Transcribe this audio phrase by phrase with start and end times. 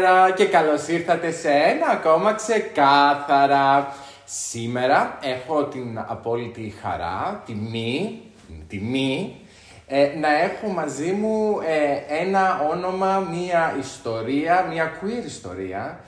[0.00, 3.94] Καλησπέρα και καλώς ήρθατε σε ένα ακόμα ξεκάθαρα.
[4.24, 8.20] Σήμερα έχω την απόλυτη χαρά, τιμή,
[8.68, 9.36] τιμή,
[9.86, 16.00] ε, να έχω μαζί μου ε, ένα όνομα, μία ιστορία, μία queer ιστορία,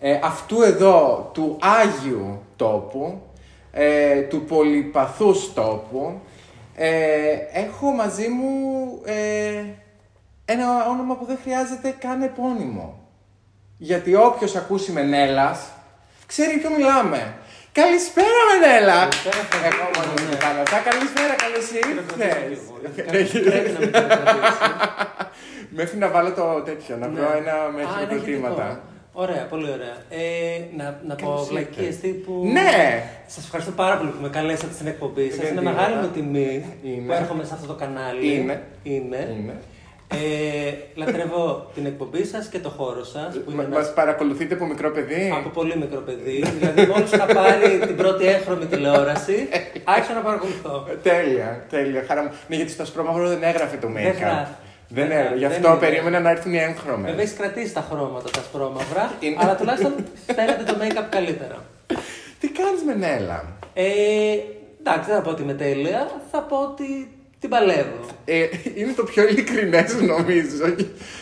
[0.00, 3.22] ε, αυτού εδώ του Άγιου τόπου,
[3.72, 6.20] ε, του πολυπαθούς τόπου.
[6.76, 6.90] Ε,
[7.52, 8.52] έχω μαζί μου
[9.04, 9.64] ε,
[10.44, 13.07] ένα όνομα που δεν χρειάζεται καν επώνυμο.
[13.78, 15.58] Γιατί όποιος ακούσει Μενέλας,
[16.26, 17.34] ξέρει ποιο μιλάμε.
[17.72, 18.98] Καλησπέρα Μενέλα!
[19.08, 19.74] Καλησπέρα, Φραντίνα.
[19.74, 20.26] Εγώ μόνο Ναι.
[20.30, 20.78] δεν κάνω αυτά.
[20.88, 22.04] Καλησπέρα, καλώς ήρθες.
[23.48, 24.48] Πρέπει να με κρατήσει.
[25.70, 27.88] Μέχρι να βάλω το τέτοιο, να βρω ένα με Ναι.
[27.88, 28.62] Α, ένα χειροκροτήματα.
[28.66, 28.86] ηχητικό.
[29.12, 29.96] Ωραία, πολύ ωραία.
[30.10, 32.00] Ε, να, να πω Καλώς βλακίες ήρθες.
[32.00, 32.32] τύπου...
[32.52, 33.02] Ναι!
[33.26, 35.36] Σας ευχαριστώ πάρα πολύ που με καλέσατε στην εκπομπή σας.
[35.38, 35.76] Δεν Είναι τίποτα.
[35.76, 37.06] μεγάλη μου τιμή Είναι.
[37.06, 38.34] που έρχομαι σε αυτό το κανάλι.
[38.34, 38.62] Είναι.
[38.82, 39.36] Είναι.
[39.38, 39.54] Είναι.
[40.14, 43.34] Ε, λατρεύω την εκπομπή σας και το χώρο σας.
[43.44, 45.32] Που είναι Μα ένας- παρακολουθείτε από μικρό παιδί.
[45.38, 46.44] από πολύ μικρό παιδί.
[46.58, 49.48] δηλαδή, μόλις είχα πάρει την πρώτη έγχρωμη τηλεόραση,
[49.94, 50.86] άρχισα να παρακολουθώ.
[50.90, 52.04] Ε, Τέλεια, τέλεια.
[52.08, 52.30] Χαρά μου.
[52.48, 54.18] Ναι, γιατί στο σπρώμαυρο δεν έγραφε το make-up.
[54.20, 54.52] γράφει.
[54.90, 55.34] Δεν Δεν έγραφε.
[55.34, 55.78] Γι' δεν αυτό είναι.
[55.78, 57.10] περίμενα να έρθουν οι έγχρωμες.
[57.10, 59.36] Βέβαια έχεις κρατήσει τα χρώματα τα σπρώμαυρα, Είναι.
[59.38, 59.94] αλλά τουλάχιστον
[60.26, 61.56] φαίνεται το make-up καλύτερα.
[62.40, 63.84] Τι κάνεις με Νέλα; Ε,
[64.80, 68.00] εντάξει, δεν θα πω ότι είμαι τέλεια, θα πω ότι την παλεύω.
[68.24, 70.74] Ε, είναι το πιο ειλικρινές νομίζω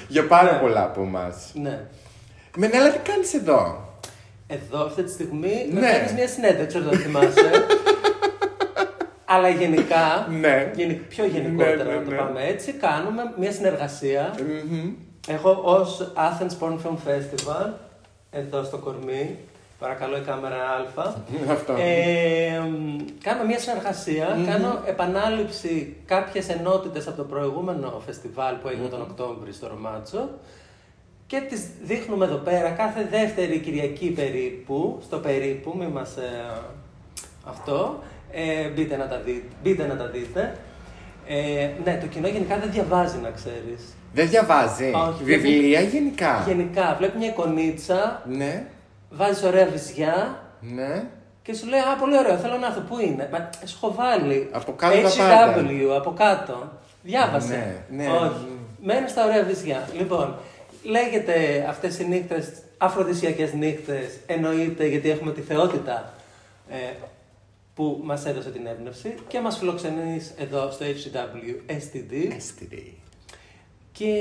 [0.09, 0.59] για πάρα Ναι.
[0.59, 1.51] πολλά από εμάς.
[1.55, 1.81] Ναι.
[2.57, 3.85] Μενέλα, τι κάνεις εδώ;
[4.47, 5.87] Εδώ, αυτή τη στιγμή, με Ναι.
[5.91, 7.51] φέρνεις μια συνέντευξη, δεν το θυμάσαι.
[9.25, 10.71] Αλλά γενικά, Ναι.
[10.75, 12.17] γενικ- πιο γενικότερα Ναι, ναι, να το ναι.
[12.17, 14.35] πάμε έτσι, κάνουμε μια συνεργασία.
[14.71, 14.93] Μμμ.
[15.29, 17.71] Έχω ως Athens Porn Film Festival,
[18.31, 19.39] εδώ στο κορμί,
[19.79, 20.57] παρακαλώ η κάμερα
[20.97, 21.15] Α.
[21.51, 21.73] Αυτό.
[21.73, 28.89] Ε, μ, κάνω μια συνεργασια κάνω επανάληψη κάποιες ενότητες από το προηγούμενο φεστιβάλ που έγινε
[28.89, 30.29] τον Οκτώβρη στο Ρωμάτσο
[31.27, 36.45] και τις δείχνουμε εδώ πέρα κάθε δεύτερη Κυριακή περίπου, στο περίπου, μη μας ε,
[37.45, 37.99] αυτό,
[38.31, 40.57] ε, μπείτε, να τα δείτε, μπείτε να τα δείτε.
[41.27, 43.97] Ε, ναι, το κοινό γενικά δεν διαβάζει να ξέρεις.
[44.13, 44.93] Δεν διαβάζει.
[45.09, 46.45] Όχι, Βιβλία γενικά.
[46.47, 48.67] Γενικά, βλέπει μια εικονίτσα, Ναι,
[49.17, 51.05] βάζεις ωραία βυζιά ναι.
[51.43, 52.81] και σου λέει, Α, πολύ ωραίο, θέλω να έρθω.
[52.81, 53.29] Πού είναι.
[53.33, 54.49] Μα σου έχω βάλει.
[54.53, 55.67] Από κάτω τα πάντα.
[55.69, 56.73] HW, από κάτω.
[57.03, 57.85] Διάβασε.
[57.91, 58.11] Ναι, ναι.
[58.11, 58.49] Όχι.
[58.83, 59.89] Μένεις στα ωραία βυζιά.
[59.97, 60.37] Λοιπόν,
[60.83, 64.19] λέγεται αυτές οι νύχτες αφροδισιακές νύχτες.
[64.27, 66.13] Εννοείται γιατί έχουμε τη θεότητα
[66.69, 66.77] ε,
[67.75, 72.13] που μας έδωσε την έμπνευση και μας φιλοξενείς εδώ στο HW STD.
[72.33, 72.79] STD.
[73.93, 74.15] Και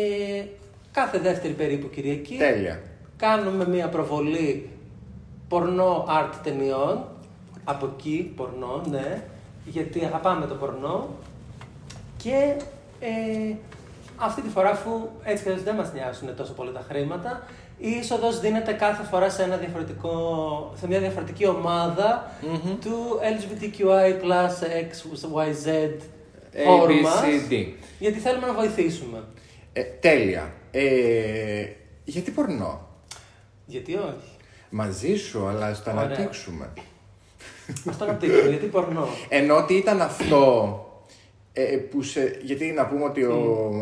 [0.91, 2.81] κάθε δεύτερη περίπου Κυριακή Τέλεια.
[3.17, 4.69] κάνουμε μια προβολή
[5.47, 7.05] πορνό art ταινιών.
[7.63, 9.23] Από εκεί, πορνό, ναι.
[9.65, 11.09] Γιατί αγαπάμε το πορνό.
[12.17, 12.55] Και
[12.99, 13.55] ε,
[14.15, 14.91] αυτή τη φορά, αφού
[15.23, 17.43] έτσι και δεν μας νοιάζουν τόσο πολύ τα χρήματα,
[17.77, 20.11] η είσοδος δίνεται κάθε φορά σε, ένα διαφορετικό,
[20.79, 22.31] σε μια διαφορετική ομάδα
[22.81, 25.91] του LGBTQI plus XYZ
[26.65, 27.65] χώρου μας, ABCD.
[27.99, 29.23] γιατί θέλουμε να βοηθήσουμε.
[29.73, 30.53] Ε, τέλεια.
[30.71, 31.65] Ε,
[32.03, 32.87] γιατί πορνό;
[33.65, 34.34] Γιατί όχι.
[34.77, 36.03] Μαζί σου, αλλά ας το Ωραία.
[36.03, 36.69] αναπτύξουμε.
[37.89, 39.07] Ας το αναπτύξουμε, γιατί πορνό.
[39.29, 40.79] Ενώ ότι ήταν αυτό
[41.53, 43.35] ε, που σε, γιατί να πούμε ότι ο,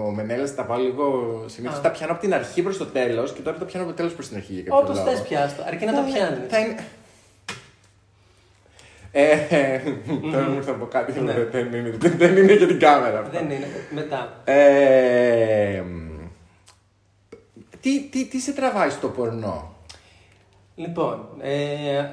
[0.08, 1.82] ο Μενέλας τα πάω λίγο συνήθως Α.
[1.82, 4.14] τα πιάνω από την αρχή προς το τέλος και τώρα τα πιάνω από το τέλος
[4.14, 5.10] προς την αρχή για κάποιο Όπως λόγο.
[5.10, 6.40] θες πιάστο, αρκεί να τα πιάνεις.
[6.50, 6.76] Θα είναι...
[9.12, 9.80] Ε,
[10.32, 11.34] τώρα μου ήρθε από κάτι, Ναι.
[11.34, 13.20] δεν, δεν είναι, δεν είναι για την κάμερα.
[13.20, 13.38] αυτό.
[13.38, 13.68] Δεν είναι.
[13.92, 14.42] Μετά.
[14.44, 16.28] Ε, μ,
[17.82, 19.73] τι, τι, τι σε τραβάει στο πορνό;
[20.76, 22.06] Λοιπόν, ε,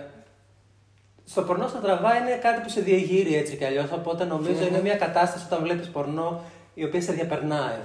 [1.24, 3.90] στο πορνό σε τραβά είναι κάτι που σε διεγείρει έτσι κι αλλιώς.
[3.92, 6.42] Οπότε νομίζω είναι μια κατάσταση όταν βλέπεις πορνό
[6.74, 7.78] η οποία σε διαπερνάει.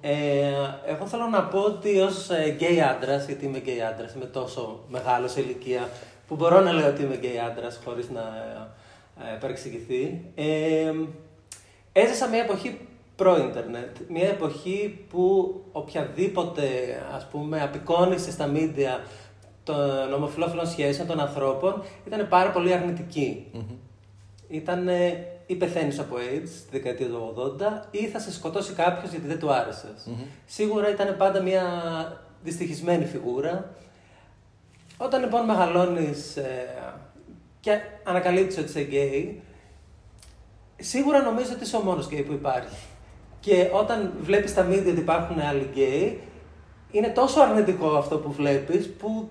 [0.00, 0.52] Ε,
[0.86, 5.32] εγώ θέλω να πω ότι ως γκέι άντρας, γιατί είμαι γκέι άντρας, είμαι τόσο μεγάλος
[5.32, 5.88] σε ηλικία
[6.28, 10.24] που μπορώ να λέω ότι είμαι γκέι άντρας χωρίς να ε, ε, παρεξηγηθεί.
[10.34, 10.92] Ε,
[11.92, 12.78] έζησα μια εποχή
[13.16, 13.96] προ-ίντερνετ.
[14.08, 16.62] Μια εποχή που οποιαδήποτε
[17.14, 19.04] ας πούμε απεικόνιση στα μίντια
[19.68, 23.46] των ομοφυλόφιλων σχέσεων των ανθρώπων ήταν πάρα πολύ αρνητική.
[24.48, 24.88] Ήταν
[25.46, 29.38] ή πεθαίνεις από AIDS τη δεκαετία του 80 ή θα σε σκοτώσει κάποιος γιατί δεν
[29.38, 29.94] του άρεσε.
[30.46, 31.62] Σίγουρα ήταν πάντα μια
[32.42, 33.74] δυστυχισμένη φιγούρα.
[34.96, 36.38] Όταν λοιπόν μεγαλώνεις
[37.60, 39.42] και ανακαλύπτεις ότι είσαι γκέι,
[40.76, 42.76] σίγουρα νομίζω ότι είσαι ο μόνος γκέι που υπάρχει.
[43.40, 46.20] Και όταν βλέπεις στα μίντια ότι υπάρχουν άλλοι γκέι,
[46.90, 49.28] είναι τόσο αρνητικό αυτό που βλέπεις που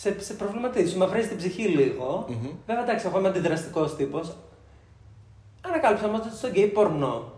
[0.00, 2.26] σε, σε προβληματίζει, σου μαυρίζει την ψυχή λίγο.
[2.66, 4.36] Βέβαια, εντάξει, εγώ είμαι αντιδραστικός τύπος.
[5.60, 7.32] Ανακάλυψα όμως ότι στο γκέι πορνό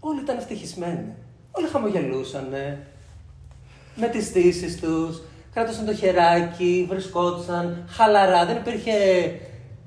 [0.00, 1.14] όλοι ήταν ευτυχισμένοι.
[1.50, 2.48] Όλοι χαμογελούσαν.
[3.94, 5.22] με τις στύσεις τους,
[5.54, 8.92] κρατούσαν το χεράκι, βρισκόντουσαν χαλαρά, δεν υπήρχε,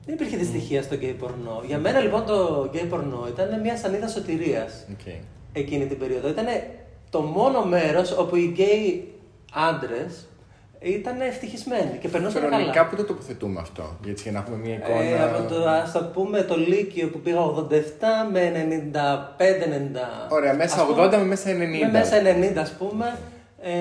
[0.05, 1.61] δεν υπήρχε δυστυχία στο γκέι πορνό.
[1.65, 5.19] Για μένα λοιπόν το γκέι πορνό ήταν μια σανίδα σωτηρίας Okay.
[5.53, 6.27] εκείνη την περίοδο.
[6.27, 6.45] Ήταν
[7.09, 9.13] το μόνο μέρος όπου οι γκέι
[9.53, 10.27] άντρες
[10.83, 12.87] ήταν ευτυχισμένοι και περνούσαν Κανονικά καλά.
[12.87, 15.01] πού το τοποθετούμε αυτό, γιατί για να έχουμε μια εικόνα.
[15.03, 17.71] Ε, από το, ας το πούμε το Λύκειο που πήγα 87
[18.31, 18.51] με
[18.93, 18.97] 95-90.
[20.29, 21.55] Ωραία, μέσα ας πούμε, 80 με μέσα 90.
[21.55, 23.17] Με μέσα 90 ας πούμε.
[23.61, 23.71] Ε,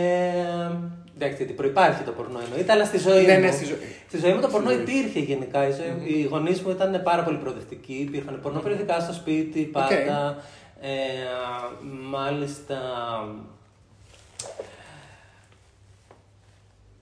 [1.16, 3.40] εντάξει, γιατί προϋπάρχει το πορνό εννοείται, αλλά στη ζωή Ναι, μου.
[3.40, 3.76] ναι, στη ζωή.
[4.08, 4.84] Στη ζωή μου το πορνό Στη ζωή.
[4.98, 5.68] υπήρχε γενικά.
[5.68, 7.92] Η, ζωή- οι γονείς μου ήταν πάρα πολύ προοδευτικοί.
[7.92, 10.36] Υπήρχαν πορνό περιοδικά στο σπίτι, πάντα.
[10.80, 10.88] Ε,
[12.10, 12.76] μάλιστα.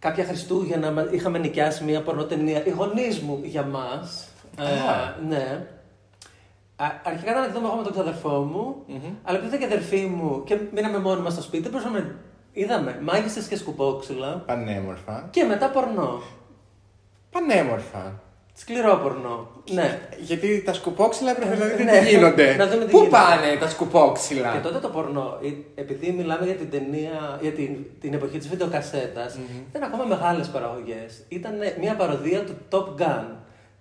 [0.01, 2.67] Κάποια Χριστούγεννα μα- είχαμε νοικιάσει μια πορνοτενία.
[2.67, 4.29] Οι γονείς μου για μας.
[4.59, 4.65] Α.
[5.29, 5.67] ναι.
[6.77, 8.77] Α, αρχικά ήταν να τη δούμε εγώ με τον ξαδερφό μου,
[9.23, 12.17] αλλά επειδή ήταν και αδερφή μου και μείναμε μόνοι μας στο σπίτι, δεν μπορούσαμε.
[12.53, 15.29] Είδαμε μάγισσες και σκουπόξυλα Πανέμορφα.
[15.31, 16.23] και μετά πορνό.
[17.31, 18.23] Πανέμορφα.
[18.55, 19.49] Σκληρό πορνό.
[19.71, 19.99] Ναι.
[20.19, 21.99] Γιατί τα σκουπόξυλα έπρεπε να δείτε Ναι.
[21.99, 22.55] τι γίνονται.
[22.57, 23.17] Να δούμε τι Πού γίνεται.
[23.17, 27.77] πάνε τα σκουπόξυλα; Και τότε το πορνό, ε, επειδή μιλάμε για την ταινία, για την,
[28.01, 29.39] την εποχή της βιντεοκασέτας,
[29.71, 31.25] ήταν ακόμα μεγάλες παραγωγές.
[31.29, 33.25] Ήταν μια παροδία του Top Gun,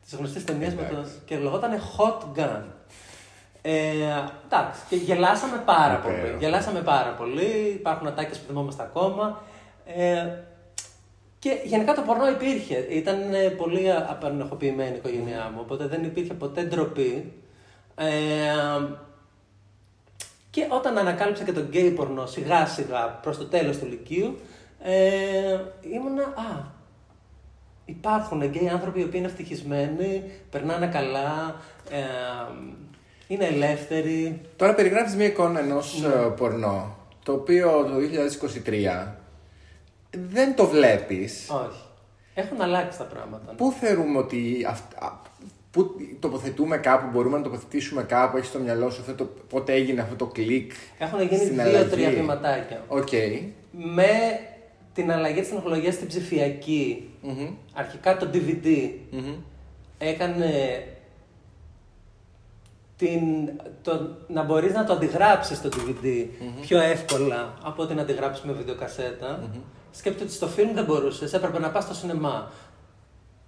[0.03, 1.13] της γνωστής ταινίας με το, Εντάξει.
[1.25, 2.61] και λεγόταν Hot Gun.
[3.61, 3.71] Ε,
[4.45, 6.21] εντάξει, και γελάσαμε πάρα Υπέροχο.
[6.21, 6.35] πολύ.
[6.39, 9.41] Γελάσαμε πάρα πολύ, υπάρχουν ατάκες που θυμόμαστε ακόμα.
[9.85, 10.25] Ε,
[11.39, 12.75] και γενικά το πορνό υπήρχε.
[12.77, 17.33] Ήταν ε, πολύ απανεχοποιημένη η οικογένειά μου, οπότε δεν υπήρχε ποτέ ντροπή.
[17.95, 18.07] Ε,
[20.49, 24.39] και όταν ανακάλυψα και τον γκέι πορνό σιγά σιγά προς το τέλος του Λυκείου,
[24.83, 25.59] ε,
[25.93, 26.63] ήμουνα, α,
[27.85, 31.55] υπάρχουν γκέι άνθρωποι οι οποίοι είναι ευτυχισμένοι, περνάνε καλά,
[31.89, 31.97] ε,
[33.27, 34.41] είναι ελεύθεροι.
[34.55, 36.07] Τώρα περιγράφεις μια εικόνα ενός Ναι.
[36.07, 39.18] ε, πορνό, το οποίο το 2023
[40.09, 41.49] δεν το βλέπεις.
[41.49, 41.81] Όχι.
[42.33, 43.53] Έχουν αλλάξει τα πράγματα.
[43.53, 45.21] Πού θεωρούμε ότι αυτά,
[45.71, 50.01] πού τοποθετούμε κάπου, μπορούμε να τοποθετήσουμε κάπου, έχει στο μυαλό σου αυτό το, πότε έγινε
[50.01, 50.71] αυτό το κλικ.
[50.99, 52.83] Έχουν γίνει στην δύο-τρία αλλαγή; βηματάκια.
[52.87, 53.07] Οκ.
[53.71, 54.39] Με
[54.93, 57.47] την αλλαγή της τεχνολογίας στην ψηφιακή, Μμμ.
[57.73, 59.33] αρχικά το DVD Μμμ.
[59.97, 60.83] έκανε
[62.97, 63.19] την,
[63.81, 66.25] το, να μπορείς να το αντιγράψεις το DVD
[66.61, 69.49] πιο εύκολα από ότι να αντιγράψεις με βιντεοκασέτα.
[69.91, 72.51] Σκέφτομαι ότι στο φιλμ δεν μπορούσες, έπρεπε να πας στο σινεμά.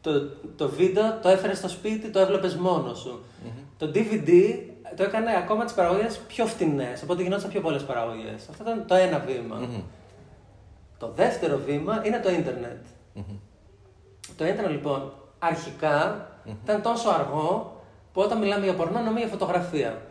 [0.02, 0.12] Το,
[0.56, 3.24] το βίντεο το έφερες στο σπίτι, το έβλεπες μόνος σου.
[3.78, 4.60] Το DVD
[4.96, 8.50] το έκανε ακόμα τις παραγωγές πιο φτηνές, οπότε γινόταν πιο πολλές παραγωγές.
[8.50, 9.68] Αυτό ήταν το ένα βήμα.
[10.98, 12.86] Το δεύτερο βήμα είναι το ίντερνετ.
[14.38, 16.28] Το ίντερνετ λοιπόν αρχικά
[16.64, 17.82] ήταν τόσο αργό
[18.14, 20.02] που όταν μιλάμε για πορνό νομίζουμε για φωτογραφία.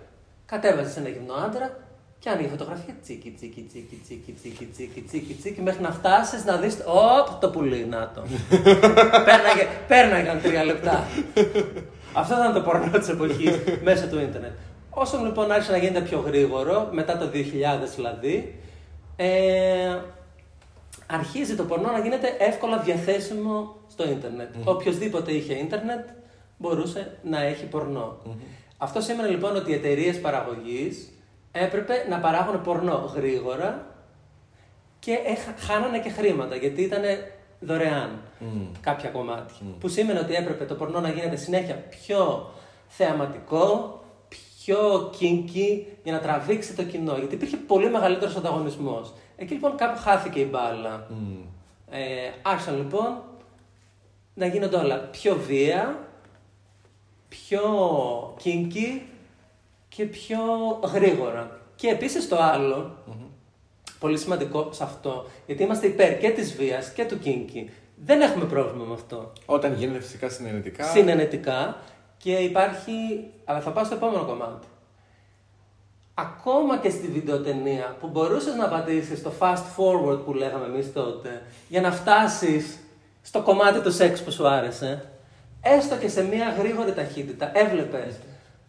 [0.46, 1.76] Κατέβαζες ένα γυμνό άντρα
[2.20, 6.56] και άνοιγε φωτογραφία τσίκι, τσίκι, τσίκι, τσίκι, τσίκι, τσίκι, τσίκι, τσίκι, μέχρι να φτάσεις να
[6.56, 6.74] δεις.
[6.74, 8.22] Ωπ, το πουλί, να το.
[9.28, 11.06] πέρναγε, πέρναγαν τρία λεπτά.
[12.12, 14.52] Αυτό ήταν το πορνό της εποχής μέσω του ίντερνετ.
[14.90, 17.38] Όσο λοιπόν άρχισε να γίνεται πιο γρήγορο, μετά το 2000
[17.96, 18.60] δηλαδή,
[19.16, 19.98] ε,
[21.06, 24.48] αρχίζει το πορνό να γίνεται εύκολα διαθέσιμο στο ίντερνετ.
[24.64, 26.08] Οποιοδήποτε είχε ίντερνετ
[26.56, 28.18] μπορούσε να έχει πορνό.
[28.78, 31.08] Αυτό σημαίνει λοιπόν ότι οι εταιρείες παραγωγής
[31.52, 33.86] έπρεπε να παράγουν πορνό γρήγορα
[34.98, 37.02] και έχα- χάνανε και χρήματα γιατί ήταν
[37.60, 38.20] δωρεάν
[38.80, 39.56] κάποια κομμάτια.
[39.80, 42.50] Που σήμαινε ότι έπρεπε το πορνό να γίνεται συνέχεια πιο
[42.88, 43.94] θεαματικό,
[44.28, 47.16] πιο kinky για να τραβήξει το κοινό.
[47.16, 49.12] Γιατί υπήρχε πολύ μεγαλύτερος ανταγωνισμός.
[49.36, 51.06] Εκεί λοιπόν κάπου χάθηκε η μπάλα.
[51.90, 53.22] Ε, άρχισαν λοιπόν
[54.34, 55.98] να γίνονται όλα πιο βία,
[57.28, 57.62] πιο
[58.44, 59.00] kinky
[60.00, 60.38] και πιο
[60.92, 61.58] γρήγορα.
[61.76, 62.96] Και επίσης το άλλο,
[63.98, 67.68] πολύ σημαντικό σε αυτό, γιατί είμαστε υπέρ και της βίας και του kinky.
[68.04, 69.32] Δεν έχουμε πρόβλημα με αυτό.
[69.46, 70.84] Όταν γίνεται φυσικά συνενετικά.
[70.84, 71.76] Συνενετικά
[72.16, 72.92] και υπάρχει,
[73.44, 74.66] αλλά θα πάω στο επόμενο κομμάτι.
[76.14, 81.42] Ακόμα και στη βιντεοτενία που μπορούσες να πατήσεις το fast forward που λέγαμε εμείς τότε
[81.68, 82.78] για να φτάσεις
[83.22, 85.10] στο κομμάτι του σεξ που σου άρεσε,
[85.62, 88.14] έστω και σε μια γρήγορη ταχύτητα έβλεπες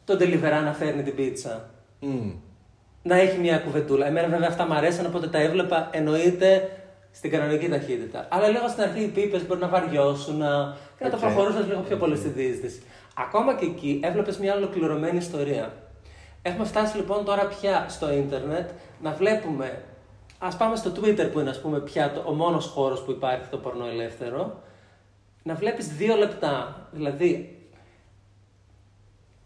[0.06, 2.32] τον ντελιβερά να φέρνει την πίτσα, Μμ.
[3.04, 4.06] να έχει μια κουβεντούλα.
[4.08, 6.70] Εμένα βέβαια αυτά μου αρέσαν, οπότε τα έβλεπα εννοείται
[7.12, 8.28] στην κανονική ταχύτητα.
[8.30, 10.78] Αλλά λίγο στην αρχή οι πίπες μπορεί να βαριόσουν να...
[10.98, 11.22] και να το Οκ.
[11.22, 12.82] προχωρούσες λίγο πιο πολύ στη διείσδυση.
[13.16, 15.74] Ακόμα και εκεί έβλεπες μια ολοκληρωμένη ιστορία.
[16.42, 18.70] Έχουμε φτάσει λοιπόν τώρα πια στο ίντερνετ
[19.02, 19.82] να βλέπουμε.
[20.40, 23.48] Α πάμε στο Twitter που είναι ας πούμε πια το, ο μόνος χώρος που υπάρχει
[23.50, 24.62] το πορνό ελεύθερο.
[25.44, 26.88] Να βλέπεις δύο λεπτά.
[26.92, 27.61] Δηλαδή,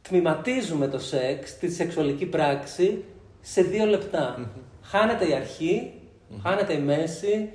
[0.08, 3.04] τμηματίζουμε το σεξ, τη σεξουαλική πράξη,
[3.42, 4.50] σε δύο λεπτά.
[4.82, 5.94] Χάνεται η αρχή,
[6.44, 7.50] χάνεται η μέση,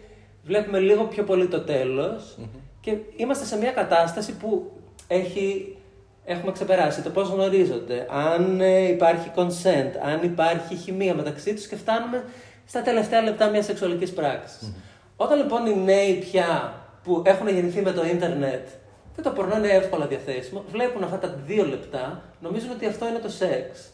[0.44, 2.38] βλέπουμε λίγο πιο πολύ το τελος
[2.80, 4.70] και είμαστε σε μια κατάσταση που
[5.08, 5.76] έχει,
[6.24, 11.76] έχουμε ξεπεράσει το πώς γνωρίζονται, αν ε, υπάρχει consent, αν υπάρχει χημεία μεταξύ τους και
[11.76, 12.24] φτάνουμε
[12.66, 14.72] στα τελευταία λεπτά μιας σεξουαλικής πράξης.
[15.16, 18.68] Όταν λοιπόν οι νέοι πια που έχουν γεννηθεί με το ίντερνετ
[19.16, 23.18] και το πορνό είναι εύκολα διαθέσιμο, βλέπουν αυτά τα δύο λεπτά, νομίζουν ότι αυτό είναι
[23.18, 23.90] το σεξ.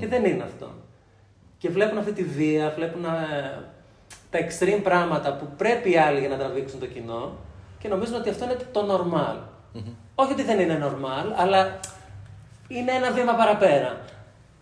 [0.00, 0.70] Και δεν είναι αυτό.
[1.58, 3.08] Και βλέπουν αυτή τη βία, βλέπουν ε,
[4.30, 7.36] τα extreme πράγματα που πρέπει οι άλλοι για να τραβήξουν το κοινό
[7.78, 9.36] και νομίζουν ότι αυτό είναι το normal.
[10.14, 11.80] Όχι ότι δεν είναι normal, αλλά
[12.68, 14.00] είναι ένα βήμα παραπέρα.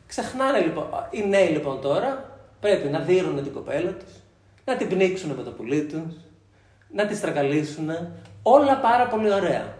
[0.06, 4.12] Ξεχνάνε λοιπόν, οι νέοι λοιπόν τώρα πρέπει να δίνουν την κοπέλα τους,
[4.64, 6.14] να την πνίξουν με το πουλί τους,
[6.92, 7.88] να τη στραγγαλίσουν,
[8.42, 9.75] όλα πάρα πολύ ωραία.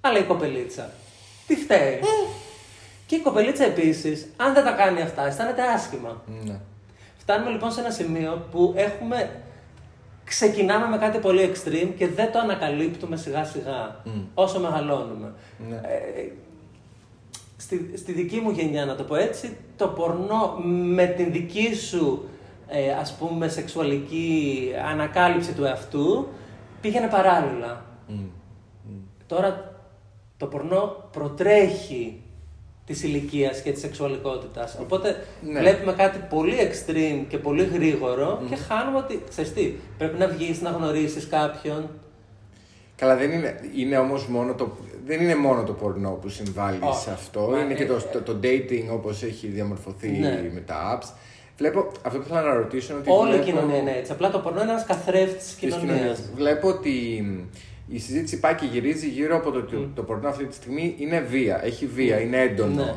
[0.00, 0.90] Αλλά η κοπελίτσα,
[1.46, 2.00] τι φταίει;
[3.06, 6.22] Και η κοπελίτσα επίσης, αν δεν τα κάνει αυτά, αισθάνεται άσχημα.
[6.44, 6.60] Ναι.
[7.16, 9.30] Φτάνουμε λοιπόν σε ένα σημείο που έχουμε.
[10.24, 14.02] Ξεκινάμε με κάτι πολύ extreme και δεν το ανακαλύπτουμε σιγά σιγά
[14.34, 15.32] όσο μεγαλώνουμε.
[15.68, 15.76] Ναι.
[15.76, 16.30] Ε,
[17.56, 22.28] στη, στη δική μου γενιά, να το πω έτσι, το πορνό με την δική σου
[22.68, 26.28] ε, ας πούμε σεξουαλική ανακάλυψη του εαυτού
[26.80, 27.84] πήγαινε παράλληλα.
[29.26, 29.67] Τώρα
[30.38, 32.22] το πορνό προτρέχει
[32.86, 34.78] της ηλικίας και της σεξουαλικότητας.
[34.80, 35.60] Οπότε Ναι.
[35.60, 39.22] βλέπουμε κάτι πολύ extreme και πολύ γρήγορο και χάνουμε ότι.
[39.28, 41.88] Ξέρεις τι, πρέπει να βγεις να γνωρίσεις κάποιον.
[42.96, 44.76] Καλά, δεν είναι, είναι όμως μόνο το,
[45.06, 47.00] δεν είναι μόνο το πορνό που συμβάλλει Όχι.
[47.02, 47.40] σε αυτό.
[47.40, 50.50] Μα, είναι ε, και το, το, το dating όπως έχει διαμορφωθεί Ναι.
[50.54, 51.08] με τα apps.
[51.56, 54.12] Βλέπω, αυτό που θέλω να ρωτήσω είναι ότι Όλη η βλέπω κοινωνία είναι έτσι.
[54.12, 55.80] Απλά το πορνό είναι ένας καθρέφτης της της κοινωνίας.
[55.92, 56.30] κοινωνίας.
[56.34, 56.94] Βλέπω ότι
[57.88, 61.20] η συζήτηση πάει και γυρίζει γύρω από το ότι το πορνό αυτή τη στιγμή είναι
[61.20, 61.64] βία.
[61.64, 62.84] Έχει βία, είναι έντονο.
[62.84, 62.94] Ναι.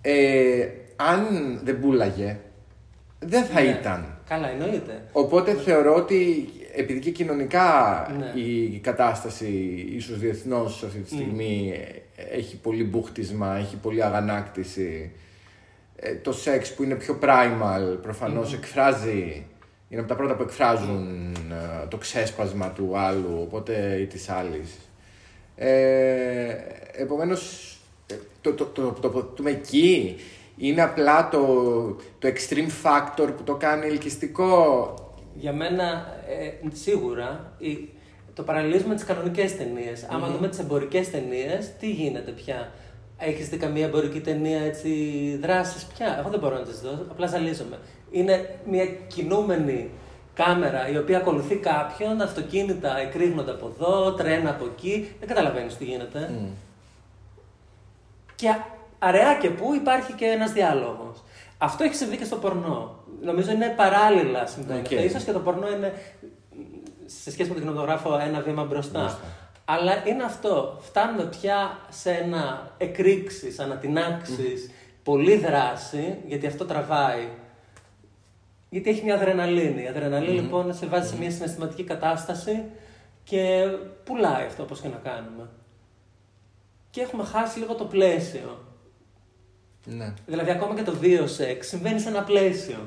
[0.00, 1.20] Ε, αν
[1.64, 2.38] δεν πουλάγε,
[3.18, 3.68] δεν θα Ναι.
[3.68, 4.18] ήταν.
[4.28, 5.02] Καλά, εννοείται.
[5.12, 7.66] Οπότε θεωρώ ότι επειδή και κοινωνικά
[8.18, 8.40] Ναι.
[8.40, 9.46] η κατάσταση
[9.96, 11.72] ίσως διεθνώς αυτή τη στιγμή
[12.16, 15.10] ε, έχει πολύ μπούχτισμα, έχει πολύ αγανάκτηση.
[15.96, 19.46] Ε, το σεξ που είναι πιο primal προφανώς εκφράζει,
[19.88, 24.78] είναι από τα πρώτα που εκφράζουν ε, το ξέσπασμα του άλλου οπότε ή της άλλης.
[25.56, 26.54] Ε,
[26.92, 27.72] επομένως
[28.06, 30.16] ε, το, το, το, το, το, το, εκεί
[30.56, 31.46] είναι απλά το,
[32.18, 34.94] το extreme factor που το κάνει ελκυστικό
[35.34, 37.88] Για μένα, ε, σίγουρα, η,
[38.34, 40.06] το παραλληλίζουμε με τις κανονικές ταινίες.
[40.10, 42.72] Άμα δούμε τις εμπορικές ταινίες, τι γίνεται πια;
[43.18, 44.90] Έχεις δει καμία εμπορική ταινία έτσι
[45.42, 47.78] δράση πια; Εγώ δεν μπορώ να τις δω, απλά ζαλίζομαι.
[48.10, 49.90] Είναι μια κινούμενη
[50.34, 55.12] κάμερα η οποία ακολουθεί κάποιον, αυτοκίνητα εκρήγνονται από εδώ, τρένα από εκεί.
[55.18, 56.30] Δεν καταλαβαίνεις τι γίνεται.
[58.34, 58.54] Και
[58.98, 61.22] αραιά και πού υπάρχει και ένας διάλογος.
[61.58, 62.94] Αυτό έχει συμβεί και στο πορνό.
[63.22, 64.80] Νομίζω είναι παράλληλα συμβαίνει.
[64.80, 64.86] OK.
[64.86, 65.04] Okay.
[65.04, 65.92] Ίσως και το πορνό είναι
[67.06, 69.00] σε σχέση με τον κινηματογράφο ένα βήμα μπροστά.
[69.00, 69.20] Μπροστά.
[69.64, 70.78] Αλλά είναι αυτό.
[70.80, 74.70] Φτάνουμε πια σε ένα εκρήξεις, ανατινάξεις,
[75.02, 77.28] πολλή δράση, γιατί αυτό τραβάει.
[78.68, 79.82] Γιατί έχει μια αδρεναλίνη.
[79.82, 82.64] Η αδρεναλίνη λοιπόν σε βάζει σε μια συναισθηματική κατάσταση
[83.24, 83.68] και
[84.04, 85.48] πουλάει αυτό όπως και να κάνουμε.
[86.90, 88.58] Και έχουμε χάσει λίγο το πλαίσιο.
[89.84, 90.14] Ναι.
[90.26, 92.78] Δηλαδή, ακόμα και το βίο σεξ συμβαίνει σε ένα πλαίσιο.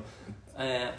[0.58, 0.94] Ε,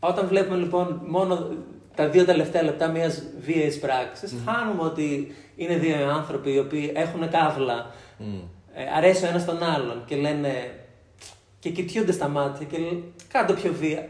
[0.00, 1.48] όταν βλέπουμε λοιπόν μόνο
[1.94, 7.30] τα δύο τελευταία λεπτά μιας βίαιης πράξης, χάνουμε ότι είναι δύο άνθρωποι οι οποίοι έχουν
[7.30, 7.90] καύλα,
[8.74, 10.80] ε, αρέσει ο ένας τον άλλον και λένε.
[11.70, 12.98] Και κοιτιούνται στα μάτια και λένε
[13.32, 14.08] κάτω πιο βία.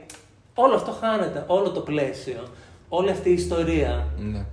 [0.54, 2.48] Όλο αυτό χάνεται, όλο το πλαίσιο,
[2.88, 4.06] όλη αυτή η ιστορία.
[4.18, 4.44] ναι.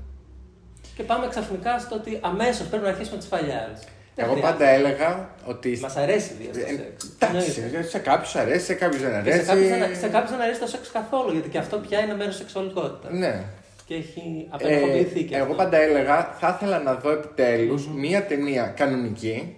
[0.96, 3.80] Και πάμε ξαφνικά στο ότι αμέσως πρέπει να αρχίσουμε τις φαλιάρες.
[4.16, 5.80] Εγώ πάντα έλεγα ότι.
[5.82, 7.16] Μας αρέσει η βία στο Ε, σεξ.
[7.20, 7.88] Εντάξει, Εννοείται.
[7.90, 9.40] σε κάποιους αρέσει, σε κάποιους δεν Και αρέσει.
[9.40, 12.16] σε κάποιους, δεν, σε κάποιους δεν αρέσει το σεξ καθόλου, γιατί και αυτό πια είναι
[12.16, 13.12] μέρος σεξουαλικότητας.
[13.14, 13.44] Ναι.
[13.86, 14.20] Και έχει
[14.52, 15.56] Ε, απενεχοποιηθεί και εγώ αυτό.
[15.56, 19.56] πάντα έλεγα, θα ήθελα να δω επιτέλους μία ταινία κανονική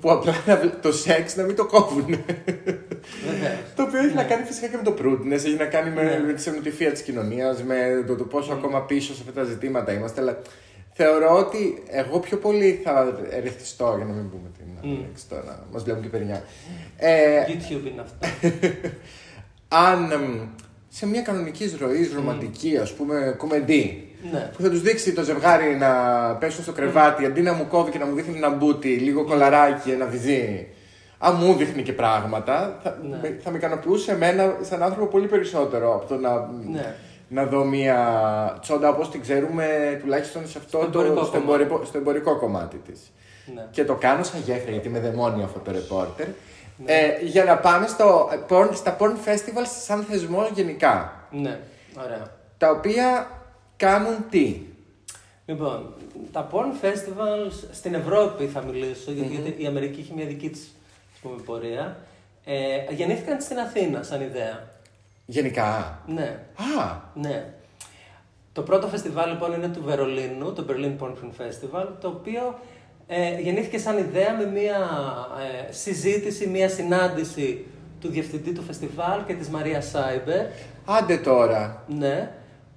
[0.00, 2.04] που απλά να βλέ- το σεξ να μην το κόβουν.
[2.06, 3.58] Βεβαίως.
[3.76, 6.22] το οποίο έχει να κάνει φυσικά και με το prudence, έχει να κάνει με, Ναι.
[6.26, 9.92] με τη σεμνοτυφία της κοινωνίας, με το, το πόσο ακόμα πίσω σε αυτά τα ζητήματα
[9.92, 10.20] είμαστε.
[10.20, 10.38] Αλλά
[10.92, 15.66] θεωρώ ότι εγώ πιο πολύ θα ερεθιστώ, για να μην πούμε την άλλη λέξη τώρα,
[15.72, 16.42] μας βλέπουν και παιδιά.
[16.96, 18.16] Ε, YouTube είναι αυτό.
[19.88, 20.48] αν εμ,
[20.88, 24.50] σε μια κανονική ροή, ρομαντική, ας πούμε, κομμεντή, ναι.
[24.56, 25.90] που θα τους δείξει το ζευγάρι να
[26.40, 29.90] πέσουν στο κρεβάτι αντί να μου κόβει και να μου δείχνει ένα μπούτι, λίγο κολαράκι,
[29.90, 30.68] ένα βυζί.
[31.18, 33.18] Αν μου δείχνει και πράγματα, θα, Ναι.
[33.22, 36.94] με, θα με ικανοποιούσε εμένα σαν άνθρωπο πολύ περισσότερο από το να, Ναι.
[37.28, 37.98] να δω μια
[38.60, 41.62] τσόντα όπως την ξέρουμε τουλάχιστον σε αυτό Στο το, εμπορικό στο, κομμάτι.
[41.62, 43.12] εμπορικό, στο εμπορικό κομμάτι της.
[43.54, 43.66] ναι.
[43.70, 46.26] Και το κάνω σαν γέφυρα γιατί είμαι δαιμόνιο αυτό το ρεπόρτερ.
[46.84, 46.92] Ναι.
[46.92, 51.12] Ε, για να πάμε στο, porn, στα porn festivals σαν θεσμός γενικά.
[51.30, 51.58] Ναι.
[52.04, 52.22] Ωραία.
[52.58, 53.26] Τα οποία
[53.86, 54.60] κάνουν τι;
[55.46, 55.94] Λοιπόν,
[56.32, 60.74] τα porn festivals στην Ευρώπη θα μιλήσω, γιατί η Αμερική έχει μια δική της
[61.14, 61.96] ας πούμε, πορεία.
[62.44, 64.68] Ε, γεννήθηκαν στην Αθήνα σαν ιδέα.
[65.26, 66.00] Γενικά.
[66.06, 67.52] Ναι, Α, ναι.
[68.52, 72.58] Το πρώτο φεστιβάλ λοιπόν είναι του Βερολίνου, το Berlin Porn Film Festival, το οποίο
[73.06, 74.78] ε, γεννήθηκε σαν ιδέα με μια
[75.68, 77.66] ε, συζήτηση, μια συνάντηση
[78.00, 80.46] του διευθυντή του φεστιβάλ και της Μαρίας Cyber,
[80.84, 81.84] άντε τώρα.
[81.88, 82.30] ναι,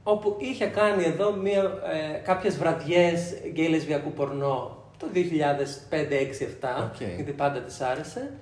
[0.08, 6.84] όπου είχε κάνει εδώ μια, ε, κάποιες βραδιές γκέι λεσβιακού πορνό το 2005, 6, 7,
[6.84, 7.02] Οκ.
[7.16, 8.34] γιατί πάντα της άρεσε.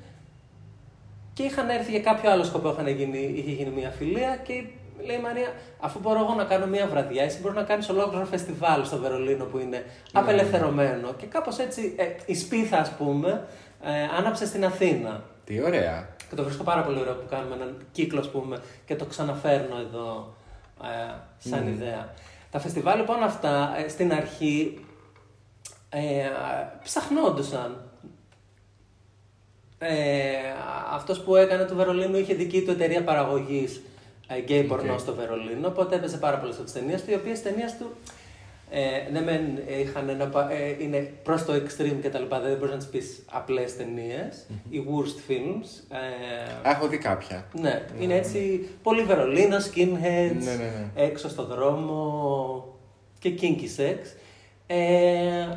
[1.33, 4.53] Και είχαν έρθει για κάποιο άλλο σκοπό, είχαν γίνει, είχε γίνει μια φιλία και
[5.05, 8.25] λέει η Μαρία, αφού μπορώ εγώ να κάνω μια βραδιά, εσύ μπορείς να κάνεις ολόκληρο
[8.25, 11.13] φεστιβάλ στο Βερολίνο που είναι απελευθερωμένο.
[11.13, 13.47] Και κάπως έτσι ε, η σπίθα, ας πούμε,
[13.83, 15.23] ε, άναψε στην Αθήνα.
[15.45, 16.09] Τι ωραία.
[16.29, 19.75] Και το βρίσκω πάρα πολύ ωραίο που κάνουμε έναν κύκλο, ας πούμε, και το ξαναφέρνω
[19.79, 20.33] εδώ
[20.83, 22.13] ε, σαν ιδέα.
[22.51, 24.85] Τα φεστιβάλ λοιπόν αυτά ε, στην αρχή
[25.89, 26.29] ε,
[26.83, 27.81] ψαχνόντουσαν.
[29.77, 30.33] Ε,
[30.91, 33.81] αυτός που έκανε του Βερολίνου είχε δική του εταιρεία παραγωγής
[34.27, 37.41] ε, γκέι πορνό στο Βερολίνο, οπότε έπαιζε πάρα πολλές από τις ταινίες του, οι οποίες
[37.41, 37.91] ταινίες του
[38.75, 42.39] ε, ναι, μεν ε, είχαν ένα, πα- ε, είναι προς το extreme και τα λοιπά,
[42.39, 45.95] δεν μπορείς να τις πεις απλές ταινίες, οι worst films.
[46.63, 47.45] Ε, Έχω δει κάποια.
[47.59, 51.03] ναι, είναι έτσι πολύ Βερολίνο, skinheads, Ναι, ναι, ναι.
[51.03, 52.77] έξω στο δρόμο
[53.19, 53.97] και kinky sex.
[54.67, 55.47] Ε,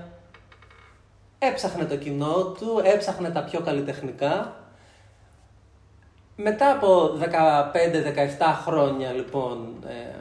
[1.38, 4.60] έψαχνε το κοινό του, έψαχνε τα πιο καλλιτεχνικά.
[6.36, 7.24] Μετά από 15-17
[8.66, 10.16] χρόνια λοιπόν ε,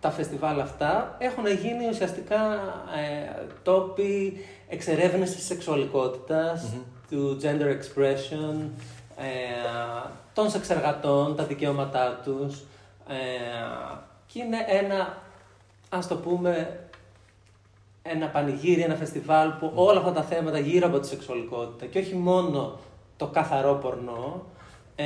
[0.00, 2.52] τα φεστιβάλ αυτά έχουν γίνει ουσιαστικά
[2.96, 6.72] ε, τόποι εξερεύνησης σεξουαλικότητας,
[7.10, 8.68] του gender expression,
[9.18, 9.24] ε,
[10.34, 12.64] των σεξεργατών, τα δικαιώματά τους
[13.08, 13.14] ε,
[14.26, 15.18] και είναι ένα,
[15.88, 16.80] ας το πούμε,
[18.02, 22.14] ένα πανηγύρι, ένα φεστιβάλ που όλα αυτά τα θέματα γύρω από τη σεξουαλικότητα και όχι
[22.14, 22.78] μόνο
[23.16, 24.42] το καθαρό πορνό
[24.96, 25.04] ε,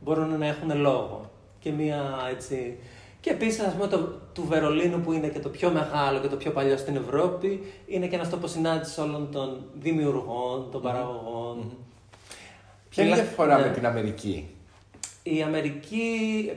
[0.00, 1.30] μπορούν να έχουν λόγο.
[1.60, 2.78] Και μία έτσι...
[3.22, 3.98] Και επίσης, ας πούμε, το,
[4.32, 8.06] του Βερολίνου που είναι και το πιο μεγάλο και το πιο παλιό στην Ευρώπη, είναι
[8.06, 11.76] και ένας τόπος συνάντησης όλων των δημιουργών, των παραγωγών.
[12.88, 13.66] Ποια είναι η Μιλά- διαφορά ναι.
[13.66, 14.48] με την Αμερική;
[15.22, 16.06] Η Αμερική.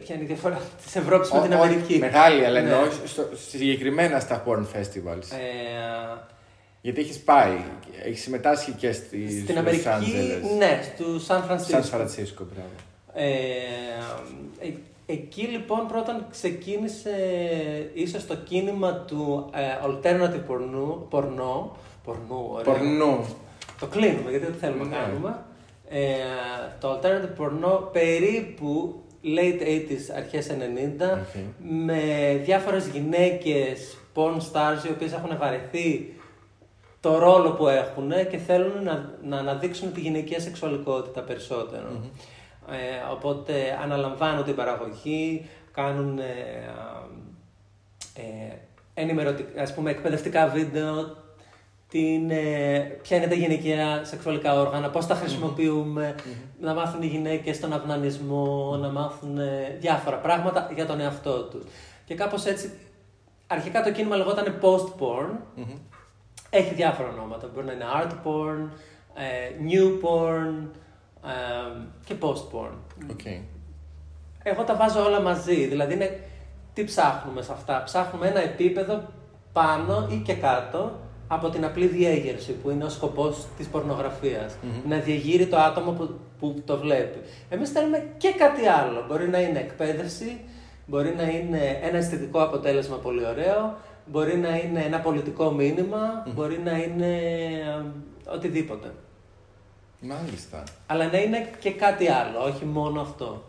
[0.05, 2.69] Ποια είναι η διαφορά της Ευρώπης με Ό- την όχι, Αμερική; Μεγάλη, αλλά Ναι.
[2.69, 5.31] εννοώ στο- συγκεκριμένα στα porn festivals.
[5.31, 6.17] Ε,
[6.81, 7.57] Γιατί έχεις πάει,
[8.05, 10.57] έχεις συμμετάσχει και στη, στην στο Αμερική, Los Angeles.
[10.57, 11.71] ναι, του Σαν Φρανσίσκο.
[11.81, 12.69] Σαν Φρανσίσκο, μπράβο.
[13.13, 13.29] Ε,
[14.59, 14.73] ε,
[15.05, 17.11] εκεί λοιπόν πρώτον ξεκίνησε
[17.93, 22.73] ίσως το κίνημα του ε, alternative πορνού, πορνό, πορνού, ωραία.
[22.73, 23.25] Πορνού.
[23.79, 24.95] Το κλείνουμε γιατί δεν θέλουμε να Ναι.
[24.95, 25.37] κάνουμε.
[25.89, 26.01] Ε,
[26.79, 30.53] το alternative πορνό περίπου late 80s, αρχές 90
[31.01, 31.35] Οκ.
[31.69, 32.01] με
[32.43, 36.13] διάφορες γυναίκες porn stars οι οποίες έχουν βαρεθεί
[36.99, 41.87] το ρόλο που έχουν και θέλουν να, να αναδείξουν τη γυναικεία σεξουαλικότητα περισσότερο.
[42.71, 46.23] Ε, οπότε αναλαμβάνουν την παραγωγή, κάνουν ε,
[48.15, 48.55] ε,
[48.93, 51.23] ενημερωτικά, ας πούμε, εκπαιδευτικά βίντεο,
[51.89, 56.15] την, ε, ποια είναι τα γυναικεία σεξουαλικά όργανα, πώς τα χρησιμοποιούμε,
[56.59, 61.63] να μάθουν οι γυναίκες τον αυνανισμό, να μάθουν ε, διάφορα πράγματα για τον εαυτό τους.
[62.05, 62.71] Και κάπως έτσι,
[63.47, 65.29] αρχικά το κίνημα λεγόταν post-porn,
[66.49, 67.49] έχει διάφορα ονόματα.
[67.53, 68.69] Μπορεί να είναι art porn,
[69.13, 70.67] ε, new porn
[71.25, 72.75] ε, και post porn.
[73.11, 73.25] OK.
[74.43, 75.65] Εγώ τα βάζω όλα μαζί.
[75.65, 76.19] Δηλαδή είναι
[76.73, 79.01] τι ψάχνουμε σε αυτά; Ψάχνουμε ένα επίπεδο
[79.53, 84.55] πάνω ή και κάτω από την απλή διέγερση που είναι ο σκοπός της πορνογραφίας.
[84.87, 87.19] Να διεγείρει το άτομο που, που το βλέπει.
[87.49, 89.05] Εμείς θέλουμε και κάτι άλλο.
[89.07, 90.39] Μπορεί να είναι εκπαίδευση,
[90.85, 96.59] μπορεί να είναι ένα αισθητικό αποτέλεσμα πολύ ωραίο, μπορεί να είναι ένα πολιτικό μήνυμα, μπορεί
[96.59, 97.15] να είναι
[98.25, 98.91] ε, οτιδήποτε.
[99.99, 100.63] Μάλιστα.
[100.87, 103.43] Αλλά να είναι και κάτι άλλο, όχι μόνο αυτό.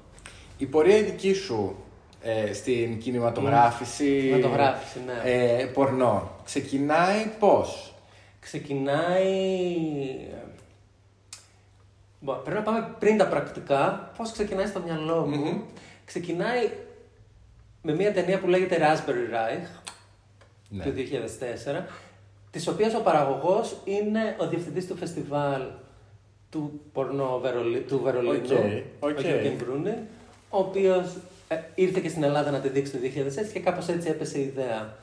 [0.59, 1.77] Η πορεία η δική σου
[2.23, 4.21] ε, στην κινηματογράφηση.
[4.21, 5.31] Κινηματογράφηση, ναι.
[5.31, 6.31] Ε, πορνό.
[6.45, 7.95] Ξεκινάει πώς;
[8.41, 9.27] Ξεκινάει.
[12.21, 14.11] Μπο, Πρέπει να πάμε πριν τα πρακτικά.
[14.17, 15.61] Πώς ξεκινάει στο μυαλό μου; Μμμ.
[16.05, 16.71] Ξεκινάει
[17.83, 19.67] με μια ταινία που λέγεται Raspberry Reich
[20.69, 20.85] Ναι.
[20.85, 21.87] του 2004,
[22.51, 25.63] της οποίας ο παραγωγός είναι ο διευθυντής του φεστιβάλ
[26.57, 27.81] του πορνό Βερολι...
[27.81, 28.35] του Βερολίνου,
[29.01, 29.19] OK, OK.
[29.19, 29.95] ο Jürgen Brüning,
[30.51, 31.17] ο οποίος
[31.49, 32.99] ε, ήρθε και στην Ελλάδα να τη δείξει το
[33.47, 34.95] 2006 και κάπως έτσι έπεσε η ιδέα.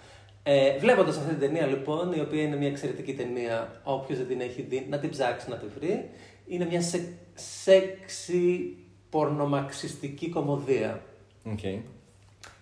[0.43, 4.41] Ε, Βλέποντας αυτή την ταινία λοιπόν, η οποία είναι μια εξαιρετική ταινία, όποιος δεν την
[4.41, 6.09] έχει δει, να την ψάξει να τη βρει.
[6.47, 8.75] Είναι μια σε, σεξι
[9.09, 11.01] πορνομαξιστική κωμωδία.
[11.51, 11.59] Οκ.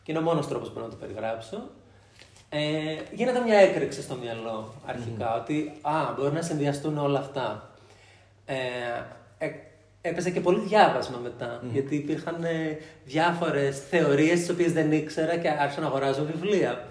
[0.03, 1.69] Και είναι ο μόνος τρόπος που μπορώ να το περιγράψω.
[2.49, 2.59] Ε,
[3.15, 7.70] γίνεται μια έκρηξη στο μυαλό αρχικά, ότι α, μπορεί να συνδυαστούν όλα αυτά.
[8.55, 9.51] Ε, ε,
[10.01, 15.49] έπαιζε και πολύ διάβασμα μετά, γιατί υπήρχαν ε, διάφορες θεωρίες τις οποίες δεν ήξερα και
[15.49, 16.87] άρχισα να αγοράζω βιβλία.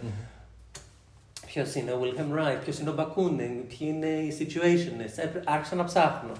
[1.46, 5.16] Ποιος είναι ο Wilhelm Reich, ποιος είναι ο Bakunin, ποιοι είναι οι situationists.
[5.23, 6.33] Έπρε- Άρχισα να ψάχνω.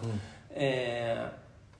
[0.55, 0.67] Ε,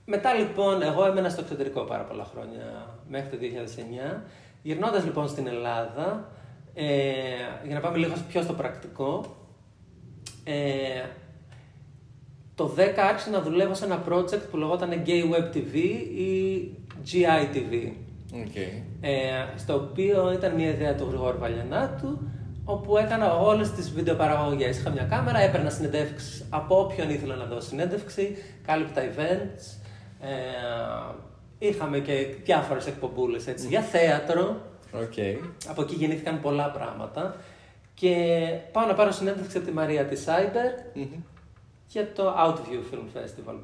[0.05, 4.23] μετά λοιπόν, εγώ έμενα στο εξωτερικό πάρα πολλά χρόνια, μέχρι το 2009.
[4.63, 6.29] Γυρνώντας λοιπόν στην Ελλάδα,
[6.75, 6.85] ε,
[7.65, 9.37] για να πάμε λίγο πιο στο πρακτικό,
[10.45, 11.05] ε,
[12.61, 15.75] το 10 άρχισα να δουλεύω σε ένα project που λεγόταν Gay Web TV
[16.17, 16.61] ή
[17.07, 17.93] GI TV.
[18.35, 18.57] OK.
[19.01, 19.11] Ε,
[19.57, 22.19] στο οποίο ήταν μια ιδέα του Γρηγόρη Βαλιανάτου,
[22.65, 24.79] όπου έκανα όλες τις βιντεοπαραγωγές.
[24.79, 29.81] Είχα μια κάμερα, έπαιρνα συνεντεύξεις από όποιον ήθελα να δώσω συνέντευξη, κάλυπτα events.
[30.21, 30.29] Ε,
[31.59, 34.61] είχαμε και διάφορες εκπομπούλες για θέατρο.
[34.93, 35.39] Οκ.
[35.69, 37.37] Από εκεί γεννήθηκαν πολλά πράγματα.
[37.95, 38.15] Και
[38.73, 40.99] πάω να πάρω συνέντευξη από τη Μαρία τη Cyber
[41.93, 43.55] για το Outview Film Festival.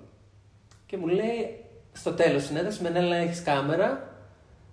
[0.86, 4.08] Και μου λέει στο τέλος συνέντευξης, Μενέλα έχεις κάμερα,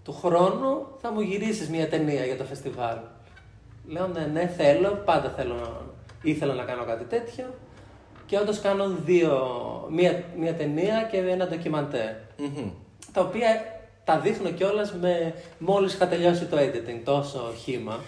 [0.03, 2.97] του χρόνου θα μου γυρίσεις μια ταινία για το φεστιβάλ.
[3.87, 5.81] Λέω ναι, ναι, θέλω, πάντα θέλω, να-
[6.21, 7.45] ήθελα να κάνω κάτι τέτοιο.
[8.25, 9.37] Και όντως κάνω δύο,
[9.89, 12.09] μία, μία ταινία και ένα ντοκιμαντέρ.
[12.37, 12.69] Μμμ.
[13.11, 13.47] Τα οποία
[14.03, 17.99] τα δείχνω κιόλας με μόλις είχα τελειώσει το editing, τόσο χύμα.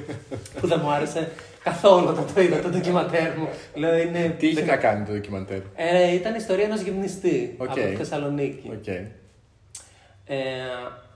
[0.60, 3.48] που δεν μου άρεσε καθόλου όταν το είδα το ντοκιμαντέρ μου.
[3.74, 4.34] Λέω είναι.
[4.38, 7.70] Τι είχε να κάνει το ντοκιμαντέρ; Ε, ήταν η ιστορία ενός γυμνιστή Οκ.
[7.70, 8.70] από τη Θεσσαλονίκη.
[8.72, 8.86] Οκ.
[8.86, 10.36] Ε,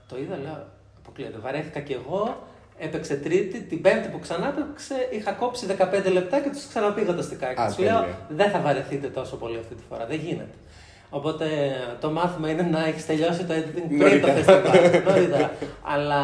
[0.07, 0.65] το είδα, λέω,
[0.97, 1.37] αποκλείεται.
[1.41, 2.47] Βαρέθηκα κι εγώ.
[2.79, 5.65] Έπαιξε τρίτη, την πέμπτη που ξανά έπαιξε, είχα κόψει
[6.05, 7.61] 15 λεπτά και τους ξαναπήγα το στικάκι.
[7.61, 8.17] Α, Τους λέω, τέλεια.
[8.29, 10.05] δεν θα βαρεθείτε τόσο πολύ αυτή τη φορά.
[10.05, 10.49] Δεν γίνεται.
[11.09, 11.45] Οπότε
[11.99, 14.33] το μάθημα είναι να έχεις τελειώσει το editing πριν το Νωρίτερα.
[14.33, 15.01] φεστιβάλ.
[15.07, 15.51] Νωρίτερα.
[15.83, 16.21] Αλλά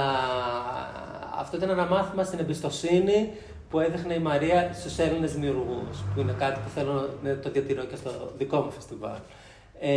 [1.39, 3.29] αυτό ήταν ένα μάθημα στην εμπιστοσύνη
[3.71, 6.03] που έδειχνε η Μαρία στους Έλληνες δημιουργούς.
[6.13, 9.17] Που είναι κάτι που θέλω να το διατηρώ και στο δικό μου φεστιβάλ.
[9.79, 9.89] Ε,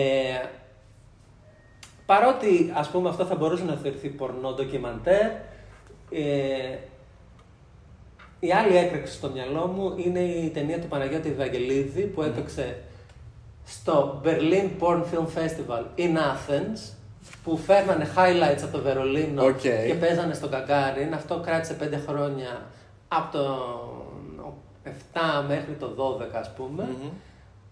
[2.07, 5.27] Παρότι ας πούμε αυτό θα μπορούσε να θεωρηθεί πορνό ντοκιμαντέρ,
[6.11, 6.77] ε,
[8.41, 12.77] η άλλη έκρηξη στο μυαλό μου είναι η ταινία του Παναγιώτη Ευαγγελίδη που έπαιξε
[13.65, 16.93] στο Berlin Porn Film Festival in Athens
[17.45, 19.61] που φέρνανε highlights από το Βερολίνο Οκ.
[19.61, 21.15] και παίζανε στον Gagarin.
[21.15, 22.67] Αυτό κράτησε πέντε χρόνια
[23.17, 23.45] από το
[24.85, 24.89] 7
[25.49, 26.89] μέχρι το 12 ας πούμε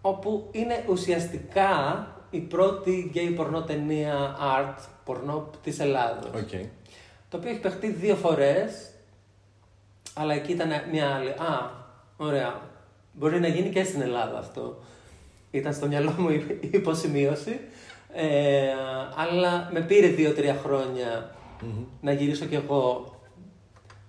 [0.01, 6.31] όπου είναι ουσιαστικά η πρώτη γκέι πορνό ταινία art, πορνό της Ελλάδος.
[6.43, 6.51] Οκ.
[7.29, 8.91] Το οποίο έχει παιχτεί δύο φορές,
[10.15, 11.29] αλλά εκεί ήταν μια άλλη.
[11.29, 11.71] Α,
[12.17, 12.61] ωραία.
[13.13, 14.79] Μπορεί να γίνει και στην Ελλάδα αυτό.
[15.51, 17.61] Ήταν στο μυαλό μου η η υποσημείωση.
[18.15, 18.73] Ε,
[19.17, 21.35] αλλά με πήρε δύο-τρία χρόνια
[22.01, 23.15] να γυρίσω κι εγώ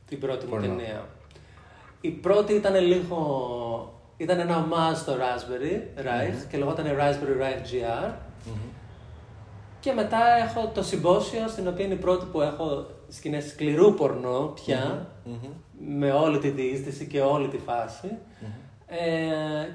[0.08, 0.68] την πρώτη μου Πορνό.
[0.68, 1.06] ταινία.
[2.04, 3.20] Η πρώτη ήταν λίγο...
[4.18, 8.14] Ήταν ένα ομάζ στο Raspberry Rise και λεγόταν Raspberry Rise GR.
[9.80, 14.54] Και μετά έχω το συμπόσιο, στην οποία είναι η πρώτη που έχω σκηνές σκληρού πορνό
[14.56, 15.12] πια,
[15.80, 18.18] με όλη τη διείστηση και όλη τη φαση
[18.88, 19.68] Ε,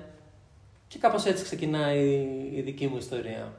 [0.88, 3.53] και κάπως έτσι ξεκινάει η δική μου ιστορία.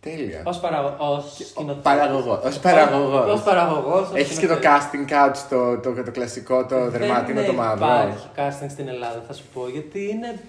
[0.00, 0.42] Τέλεια.
[0.44, 0.94] Ως, παραγω...
[0.98, 1.82] ως σκηνοθέτης.
[1.82, 2.44] Παραγωγός.
[2.44, 3.30] Ως παραγωγός.
[3.32, 4.08] Ως παραγωγός.
[4.08, 4.88] ως Έχεις και το σκηνοθέτης.
[4.90, 7.86] casting couch, το, το, το κλασικό, το δερμάτινο, το Δεν μαύρο.
[7.86, 10.40] υπάρχει casting στην Ελλάδα, θα σου πω, γιατί είναι...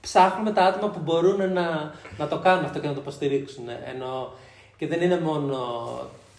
[0.00, 3.64] Ψάχνουμε τα άτομα που μπορούν να, να το κάνουν αυτό και να το υποστηρίξουν.
[3.94, 4.32] Ενώ
[4.76, 5.56] και δεν είναι μόνο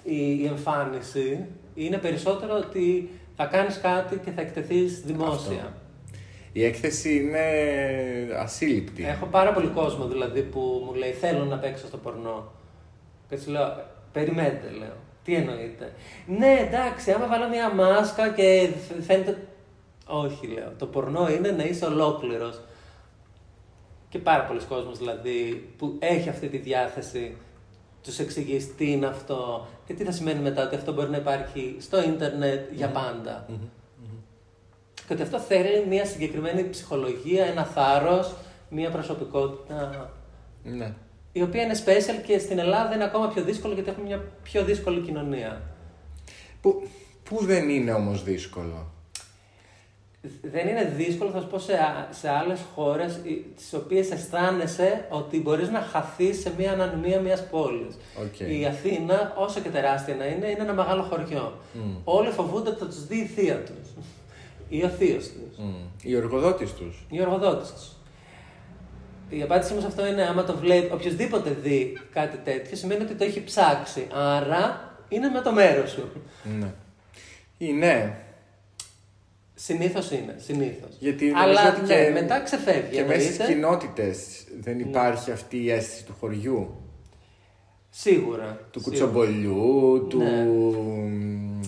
[0.03, 1.45] η, η εμφάνιση,
[1.75, 5.73] είναι περισσότερο ότι θα κάνεις κάτι και θα εκτεθείς δημόσια.
[6.53, 7.39] Η έκθεση είναι
[8.37, 9.05] ασύλληπτη.
[9.05, 12.51] Έχω πάρα πολύ κόσμο δηλαδή που μου λέει θέλω να παίξω στο πορνό.
[13.29, 14.93] Και τους λέω, περιμένετε, λέω.
[15.23, 15.93] Τι εννοείτε;
[16.27, 19.47] Ναι, εντάξει, άμα βάλω μια μάσκα και φ- φαίνεται.
[20.07, 20.71] Όχι, λέω.
[20.77, 22.61] Το πορνό είναι να είσαι ολόκληρος.
[24.09, 27.35] Και πάρα πολλοί κόσμος δηλαδή που έχει αυτή τη διάθεση
[28.03, 31.75] τους εξηγείς τι είναι αυτό και τι θα σημαίνει μετά ότι αυτό μπορεί να υπάρχει
[31.79, 33.45] στο ίντερνετ για πάντα.
[35.15, 38.33] Και ότι αυτό θέλει μια συγκεκριμένη ψυχολογία, ένα θάρρος,
[38.69, 40.09] μια προσωπικότητα
[40.63, 40.93] Ναι.
[41.31, 44.63] η οποία είναι special και στην Ελλάδα είναι ακόμα πιο δύσκολο γιατί έχουμε μια πιο
[44.63, 45.61] δύσκολη κοινωνία.
[46.61, 46.87] Που,
[47.23, 48.87] που δεν είναι όμως δύσκολο;
[50.41, 55.05] Δεν είναι δύσκολο, θα σου πω, σε, α- σε άλλες χώρες οι- τις οποίες αισθάνεσαι
[55.09, 57.95] ότι μπορείς να χαθείς σε μια ανωνυμία μιας πόλης.
[58.23, 58.39] Οκ.
[58.39, 61.57] Η Αθήνα, όσο και τεράστια να είναι, είναι ένα μεγάλο χωριό.
[62.03, 63.87] Όλοι φοβούνται ότι θα τους δει η θεία τους.
[64.75, 65.57] Ή ο θείος τους.
[65.57, 65.73] Μμ.
[66.01, 67.05] Οι εργοδότης τους.
[67.09, 67.91] Οι εργοδότες τους.
[69.29, 73.13] Η απάντησή μου σε αυτό είναι άμα το βλέπει, οποιοδήποτε δει κάτι τέτοιο, σημαίνει ότι
[73.13, 74.07] το έχει ψάξει.
[74.13, 76.09] Άρα είναι με το μέρος σου.
[76.59, 76.67] Ναι.
[77.57, 78.17] Ή ναι.
[79.55, 80.89] Συνήθως είναι, συνήθως.
[80.99, 82.95] Γιατί νομίζω Αλλά ότι ναι, και- μετά ξεφεύγει.
[82.95, 83.53] Και μέσα στις εννοείται.
[83.53, 86.77] κοινότητες δεν υπάρχει αυτή η αίσθηση του χωριού.
[87.89, 88.59] Σίγουρα.
[88.71, 89.05] Του σίγουρα.
[89.05, 90.17] κουτσομπολιού, του.
[90.17, 90.43] Ναι.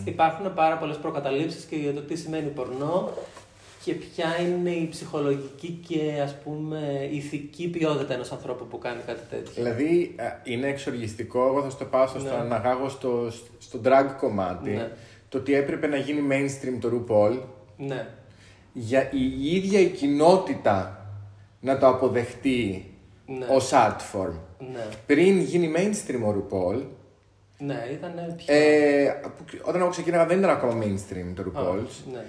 [0.06, 3.10] Υπάρχουν πάρα πολλές προκαταλήψεις και για το τι σημαίνει πορνό
[3.84, 9.20] και ποια είναι η ψυχολογική και ας πούμε ηθική ποιότητα ενός ανθρώπου που κάνει κάτι
[9.30, 9.52] τέτοιο.
[9.56, 12.30] Δηλαδή ε, είναι εξοργιστικό, εγώ θα στο πάω στο Ναι.
[12.30, 14.92] να αναγάγω στο, στο drag κομμάτι, Ναι.
[15.30, 17.40] το ότι έπρεπε να γίνει mainstream το RuPaul
[17.78, 18.08] Ναι,
[18.74, 21.06] για η ίδια η κοινότητα
[21.60, 22.90] να το αποδεχτεί
[23.26, 24.34] ναι, ως art form.
[24.74, 26.82] ναι, Πριν γίνει mainstream ο RuPaul,
[27.58, 28.54] ναι, ήταν πιο...
[28.56, 31.80] ε, που- όταν εγώ ξεκίναγα δεν ήταν ακόμα mainstream το RuPaul,
[32.14, 32.24] ναι,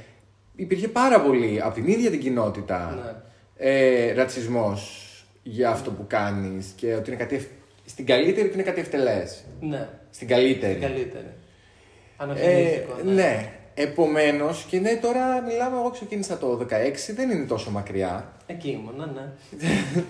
[0.56, 5.02] υπήρχε πάρα πολύ από την ίδια την κοινότητα ναι, ε, ρατσισμός
[5.42, 7.48] για αυτό που κάνεις και ότι είναι κάτι, ευ-
[7.84, 9.44] στην καλύτερη ότι είναι κάτι ευτελές.
[9.60, 10.72] ναι, Στην καλύτερη.
[10.72, 11.26] την καλύτερη.
[11.26, 13.50] Ε, Αναφερθήκο, ναι.
[13.78, 15.76] Επομένως, και ναι, τώρα μιλάμε.
[15.78, 16.66] Εγώ ξεκίνησα το 16,
[17.14, 18.32] δεν είναι τόσο μακριά.
[18.46, 19.32] Εκεί ήμουνα, ναι.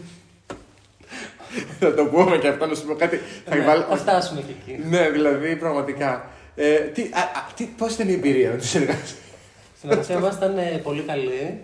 [1.80, 3.20] θα το πούμε και αυτό να σου πω κάτι.
[3.48, 4.82] Θα ναι βάλω- θα φτάσουμε και εκεί.
[4.88, 6.28] Ναι, δηλαδή πραγματικά.
[6.54, 9.10] Ε, τι, α, α, τι, πώς ήταν η εμπειρία με τους εργάτες.
[9.10, 11.60] Η συνεργασία μας ήταν ε, πολύ καλή,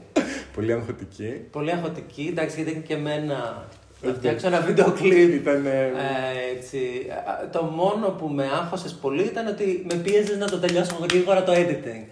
[0.55, 1.41] Πολύ αγχωτική.
[1.51, 3.67] πολύ αγχωτική, εντάξει γιατί είναι και εμένα
[4.01, 4.17] να Οκ.
[4.17, 5.67] φτιάξω ένα βίντεο κλιπ Ήταν.
[5.67, 6.79] ε, Ε, έτσι.
[7.27, 11.43] Α, Το μόνο που με άγχωσες πολύ ήταν ότι με πίεζες να το τελειώσω γρήγορα
[11.43, 12.05] το editing.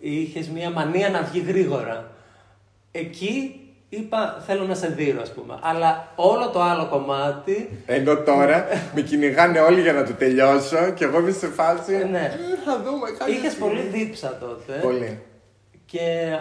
[0.00, 2.10] Είχες μια μανία να βγει γρήγορα.
[2.92, 5.58] Εκεί είπα θέλω να σε δείρω, ας πούμε.
[5.60, 7.82] Αλλά όλο το άλλο κομμάτι.
[7.86, 11.94] Ενώ τώρα με κυνηγάνε όλοι για να το τελειώσω και εγώ είμαι σε φάση.
[11.94, 12.18] Ε, ναι.
[12.18, 13.30] «Ε, Θα δούμε κάτι.
[13.32, 14.72] Είχες πολύ δίψα τότε.
[14.82, 15.22] Πολύ.
[15.86, 16.36] Και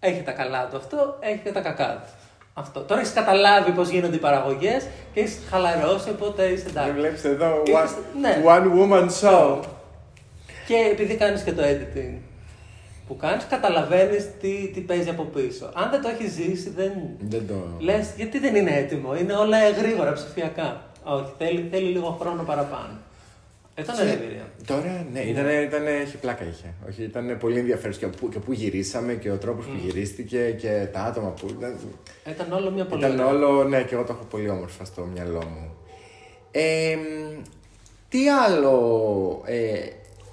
[0.00, 2.10] έχει τα καλά του αυτό, έχει και τα κακά του.
[2.54, 2.80] Αυτό.
[2.80, 6.92] Τώρα έχεις καταλάβει πώς γίνονται οι παραγωγές και έχεις χαλαρώσει, οπότε είσαι Δεν εντάξει.
[7.00, 7.62] βλέπεις εδώ.
[7.66, 8.42] Είχες- One, ναι.
[8.44, 9.58] one woman show.
[10.66, 12.14] Και επειδή κάνεις και το editing
[13.10, 15.70] που κάνεις, καταλαβαίνεις τι, τι παίζει από πίσω.
[15.74, 16.92] Αν δεν το έχεις ζήσει, δεν...
[17.20, 17.54] Δεν το.
[17.78, 20.82] Λες, γιατί δεν είναι έτοιμο, είναι όλα γρήγορα, ψηφιακά.
[21.04, 22.92] Όχι, θέλει, θέλει λίγο χρόνο παραπάνω.
[23.78, 24.46] Ήταν Και- ωραία εμπειρία.
[24.66, 26.74] Τώρα, ναι, ήταν, ήταν, είχε πλάκα είχε.
[26.88, 30.86] Όχι, ήταν πολύ ενδιαφέρον και, που- και πού γυρίσαμε και ο τρόπος που γυρίστηκε και
[30.92, 31.76] τα άτομα που ήταν.
[32.30, 33.26] Ήταν όλο μια πολύ Ήταν ωραία.
[33.32, 35.74] όλο, ναι, και εγώ το έχω πολύ όμορφα στο μυαλό μου.
[36.50, 37.42] Ε, μ,
[38.08, 39.70] τι άλλο ε,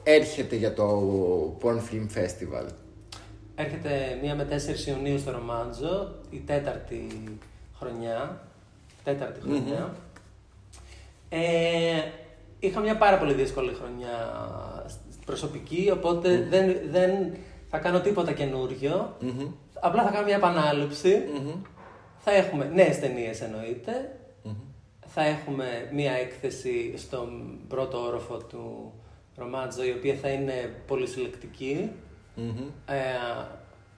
[0.08, 2.66] έρχεται για το Porn Film Festival;
[3.56, 4.48] Έρχεται μία με
[4.86, 7.08] 4 Ιουνίου στο Ρομάντζο, η τέταρτη
[7.80, 8.42] χρονιά.
[9.04, 9.96] Τέταρτη χρονιά.
[11.30, 12.02] Ε,
[12.60, 14.16] είχα μια πάρα πολύ δύσκολη χρονιά
[14.88, 17.34] στην προσωπική, οπότε δεν, δεν
[17.70, 19.16] θα κάνω τίποτα καινούριο.
[19.20, 19.52] Μμμ.
[19.80, 21.24] Απλά θα κάνω μια επανάληψη.
[21.34, 21.62] Μμμ.
[22.18, 24.20] Θα έχουμε νέες ταινίες εννοείται.
[25.06, 28.94] Θα έχουμε μια έκθεση στον πρώτο όροφο του
[29.38, 31.92] Ρομάντζο, η οποία θα είναι πολύ συλλεκτική.
[32.36, 32.68] Μμμ.
[32.86, 32.96] Ε,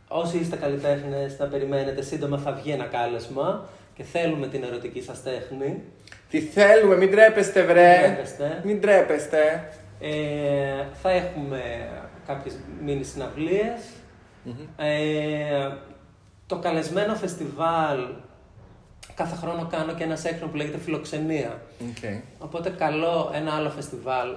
[0.08, 5.23] όσοι είστε καλλιτέχνες, να περιμένετε, σύντομα θα βγει ένα κάλεσμα και θέλουμε την ερωτική σας
[5.23, 5.84] τέχνη.
[6.30, 7.97] Τι θέλουμε, μην ντρέπεστε βρε.
[7.97, 8.62] Μην ντρέπεστε.
[8.65, 9.70] Μην ντρέπεστε.
[9.99, 11.89] Ε, θα έχουμε
[12.28, 13.82] κάποιες μίνι συναυλίες.
[14.78, 15.69] Ε,
[16.45, 17.99] το καλεσμένο φεστιβάλ,
[19.20, 21.62] κάθε χρόνο κάνω και ένα segment που λέγεται Φιλοξενία.
[21.82, 22.22] Οκ.
[22.40, 24.36] Οπότε καλώ ένα άλλο φεστιβάλ α,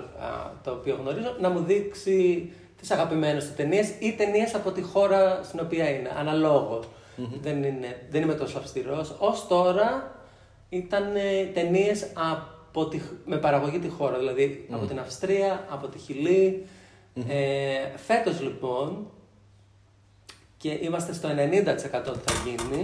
[0.65, 5.41] το οποίο γνωρίζω να μου δείξει τις αγαπημένες του ταινίες ή ταινίες από τη χώρα
[5.43, 6.89] στην οποία είναι, αναλόγως.
[7.43, 9.17] Δεν, είναι, δεν είμαι τόσο αυστηρός.
[9.19, 10.15] Ως τώρα
[10.69, 11.05] ήταν
[11.55, 16.67] ταινίες από τη, με παραγωγή τη χώρα, δηλαδή από την Αυστρία, από τη χιλη
[17.29, 19.07] Ε, φέτος λοιπόν,
[20.57, 21.33] και είμαστε στο 90%
[22.09, 22.83] ότι θα γίνει,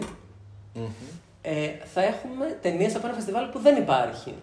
[1.51, 4.35] ε, θα έχουμε ταινίες από ένα φεστιβάλ που δεν υπάρχει.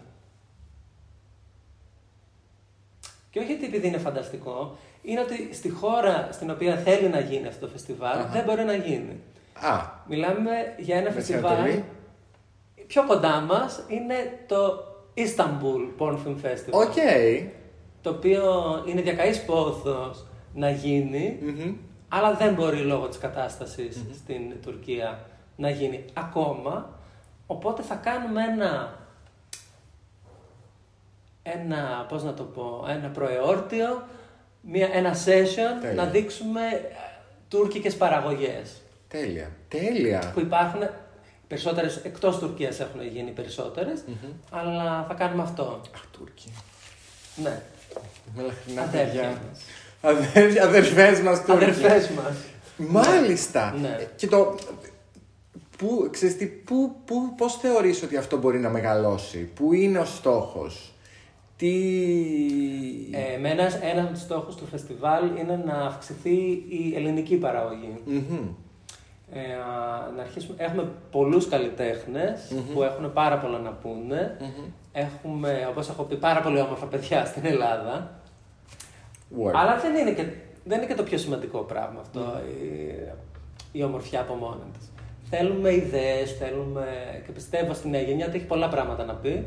[3.29, 7.47] Και όχι γιατί επειδή είναι φανταστικό, είναι ότι στη χώρα στην οποία θέλει να γίνει
[7.47, 9.19] αυτό το φεστιβάλ δεν μπορεί να γίνει.
[9.53, 11.53] Α, Μιλάμε για ένα Μέση φεστιβάλ.
[11.53, 11.83] Ανατολή.
[12.87, 14.83] Πιο κοντά μας είναι το
[15.15, 16.71] Istanbul Porn Film Festival.
[16.71, 16.93] OK.
[18.01, 18.43] Το οποίο
[18.87, 21.75] είναι διακαής πόθος να γίνει, Μμμ.
[22.09, 25.19] αλλά δεν μπορεί λόγω της κατάστασης στην Τουρκία
[25.55, 26.94] να γίνει ακόμα.
[27.47, 28.97] Οπότε θα κάνουμε ένα,
[31.43, 34.03] ένα πώς να το πω, ένα προεόρτιο,
[34.61, 35.93] μια, ένα session Τέλεια.
[36.03, 36.81] να δείξουμε ε,
[37.49, 39.51] τουρκικές παραγωγές Τέλεια.
[39.67, 40.31] Τέλεια.
[40.33, 40.81] που υπάρχουν.
[41.47, 44.03] Περισσότερες εκτός Τουρκίας έχουν γίνει περισσότερες,
[44.51, 45.81] αλλά θα κάνουμε αυτό.
[45.95, 46.53] Αχ, Τούρκοι.
[47.35, 47.61] Ναι,
[48.35, 49.41] Με λαχνά αδέρφια παιδιά.
[49.49, 49.61] μας.
[50.01, 51.63] Αδέρ, αδερφές μας Τούρκοι.
[51.63, 52.33] Αδερφές μας.
[52.77, 53.75] Μάλιστα.
[53.81, 53.87] Ναι.
[53.99, 54.55] Ε, Και το...
[55.77, 60.05] Πού, ξέρεις τι, πού, πού, πώς θεωρείς ότι αυτό μπορεί να μεγαλώσει, πού είναι ο
[60.05, 60.93] στόχος,
[61.57, 61.73] Τι...
[63.11, 66.35] Ε, με ένας, ένας από τους στόχους του φεστιβάλ είναι να αυξηθεί
[66.69, 68.01] η ελληνική παραγωγή.
[68.05, 68.47] Μμμ.
[69.31, 70.55] Ε, α, να αρχίσουμε.
[70.59, 74.37] Έχουμε πολλούς καλλιτέχνες που έχουν πάρα πολλά να πούνε.
[74.91, 78.19] Έχουμε, όπως έχω πει, πάρα πολύ όμορφα παιδιά στην Ελλάδα.
[79.39, 79.51] Word.
[79.53, 80.25] Αλλά δεν είναι, και,
[80.63, 82.19] δεν είναι και το πιο σημαντικό πράγμα αυτό,
[83.71, 84.89] η, η ομορφιά από μόνη της.
[85.37, 86.85] Θέλουμε ιδέες, θέλουμε
[87.25, 89.43] και πιστεύω στη νέα γενιά ότι έχει πολλά πράγματα να πει.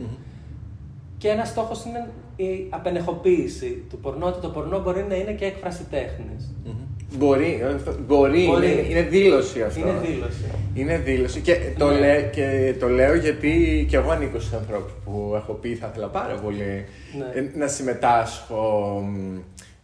[1.18, 5.44] Και ένας στόχος είναι η απενεχοποίηση του πορνό, ότι το πορνό μπορεί να είναι και
[5.44, 6.54] έκφραση τέχνης.
[6.64, 6.72] Μμμ.
[7.18, 8.66] Μπορεί, ε, μπορεί, Μπορεί.
[8.70, 9.80] Είναι, είναι δήλωση αυτό.
[9.80, 10.44] Είναι δήλωση.
[10.74, 11.98] Είναι δήλωση και το, Ναι.
[11.98, 16.06] λέ, και το λέω γιατί και εγώ ανήκω στους ανθρώπους που έχω πει θα ήθελα
[16.06, 16.84] πάρα πολύ
[17.18, 17.24] Ναι.
[17.40, 19.38] ε, να συμμετάσχω μ,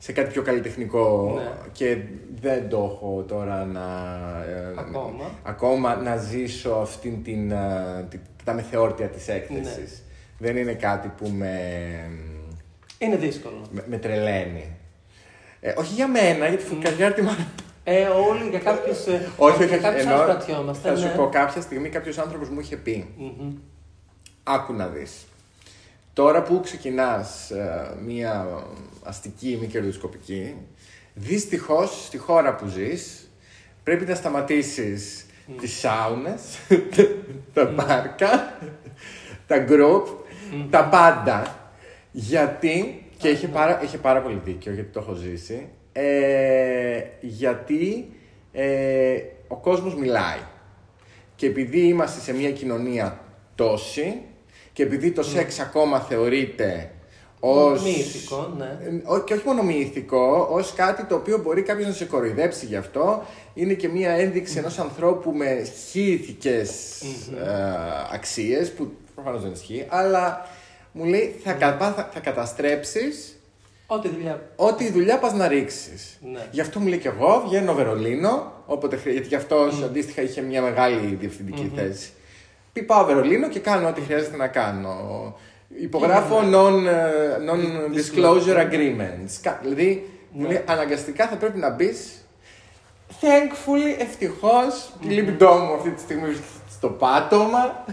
[0.04, 1.50] σε κάτι πιο καλλιτεχνικό Ναι.
[1.72, 1.96] και
[2.40, 3.80] δεν το έχω τώρα να...
[4.48, 5.30] ε, Ακόμα.
[5.42, 10.02] ακόμα να ζήσω αυτήν την, ε, την, τα μεθεόρτια της έκθεσης.
[10.38, 10.46] Ναι.
[10.48, 11.60] Δεν είναι κάτι που με,
[12.98, 13.60] Είναι δύσκολο.
[13.70, 14.76] με, με τρελαίνει.
[15.60, 17.46] Ε, όχι για μένα, γιατί φουκαριά τη μάνα
[17.84, 18.98] Ε, όλοι για κάποιους.
[19.36, 20.88] όχι, όχι, για κάποιους εννοώ- άλλους κρατιόμαστε.
[20.88, 21.12] Θα σου ναι.
[21.14, 23.52] πω, κάποια στιγμή κάποιος άνθρωπος μου είχε πει: Μμμ.
[24.42, 25.26] Άκου να δεις.
[26.14, 27.52] Τώρα που ξεκινάς
[28.04, 28.64] μία
[29.02, 30.56] αστική μη κερδοσκοπική,
[31.14, 33.30] δυστυχώς στη χώρα που ζεις
[33.82, 35.26] πρέπει να σταματήσεις
[35.60, 36.42] τις σάουνες,
[37.54, 38.58] τα πάρκα,
[39.46, 40.06] τα group,
[40.70, 41.58] τα πάντα.
[42.10, 48.12] Γιατί, και είχε πάρα, είχε πάρα πολύ δίκιο γιατί το έχω ζήσει, ε, γιατί
[48.52, 49.16] ε,
[49.48, 50.40] ο κόσμος μιλάει.
[51.36, 53.20] Και επειδή είμαστε σε μια κοινωνία
[53.54, 54.22] τόση
[54.74, 56.90] και επειδή το σεξ ακόμα θεωρείται
[57.40, 57.82] ως...
[57.82, 58.64] Μη ηθικό, ναι.
[58.64, 62.04] Ε, ό- Και όχι μόνο μη ηθικό, ως κάτι το οποίο μπορεί κάποιος να σε
[62.04, 63.22] κοροϊδέψει γι' αυτό.
[63.54, 67.44] Είναι και μια ένδειξη ενός ανθρώπου με χιηθικές ε,
[68.12, 70.46] αξίες, που προφανώς δεν ισχύει, αλλά
[70.92, 73.38] μου λέει θα, κα- θα, θα καταστρέψεις
[73.86, 74.42] Ό,τι δουλειά.
[74.56, 76.18] ό,τι δουλειά πας να ρίξεις.
[76.32, 76.46] Ναι.
[76.50, 80.40] Γι' αυτό μου λέει και εγώ, βγαίνω Βερολίνο, όποτε χρειάζεται, γιατί γι' αυτός αντίστοιχα είχε
[80.40, 82.08] μια μεγάλη διευθυντική θέση.
[82.74, 84.96] Πει πάω Βερολίνο και κάνω ό,τι χρειάζεται να κάνω.
[85.80, 89.32] Υπογράφω non, ε, non-disclosure agreements.
[89.42, 92.26] Κα- Δηλαδή, μου λέει αναγκαστικά θα πρέπει να μπεις.
[93.20, 97.84] Thankfully, ευτυχώς, η λίμπιντό μου αυτή τη στιγμή βρίσκεται στο πάτωμα.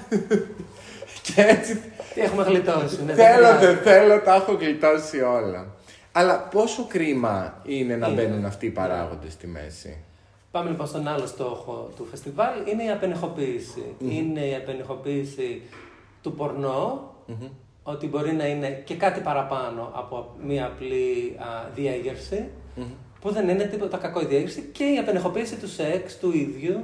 [1.26, 1.82] και έτσι
[2.14, 3.00] Τι έχουμε γλιτώσει.
[3.06, 3.66] Ναι, δεν Θέλω, χρειάζεται.
[3.66, 5.66] δεν θέλω, τα έχω γλιτώσει όλα.
[6.12, 8.22] Αλλά πόσο κρίμα είναι να Είναι.
[8.22, 9.98] μπαίνουν αυτοί οι παράγοντες στη μέση;
[10.52, 12.68] Πάμε λοιπόν στον άλλο στόχο του φεστιβάλ.
[12.68, 13.96] Είναι η απενεχοποίηση.
[14.00, 15.62] Είναι η απενεχοποίηση
[16.22, 17.10] του πορνο
[17.84, 22.50] ότι μπορεί να είναι και κάτι παραπάνω από μία απλή α, διέγερση,
[23.22, 26.84] που δεν είναι τίποτα κακό η διέγερση, και η απενεχοποίηση του σεξ του ίδιου,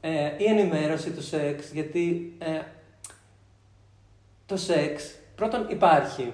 [0.00, 2.60] ε, η ενημέρωση του σεξ, γιατί ε,
[4.46, 6.32] το σεξ πρώτον υπάρχει.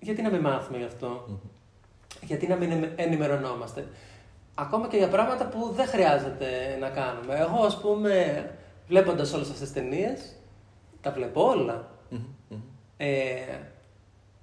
[0.00, 1.38] Γιατί να μην μάθουμε γι' αυτό;
[2.22, 3.88] Γιατί να μην ενημε- ενημερωνόμαστε;
[4.60, 7.34] Ακόμα και για πράγματα που δεν χρειάζεται να κάνουμε.
[7.38, 8.44] Εγώ, ας πούμε,
[8.88, 10.36] βλέποντας όλες αυτές τις ταινίες,
[11.00, 11.90] τα βλέπω όλα.
[12.96, 13.08] Ε,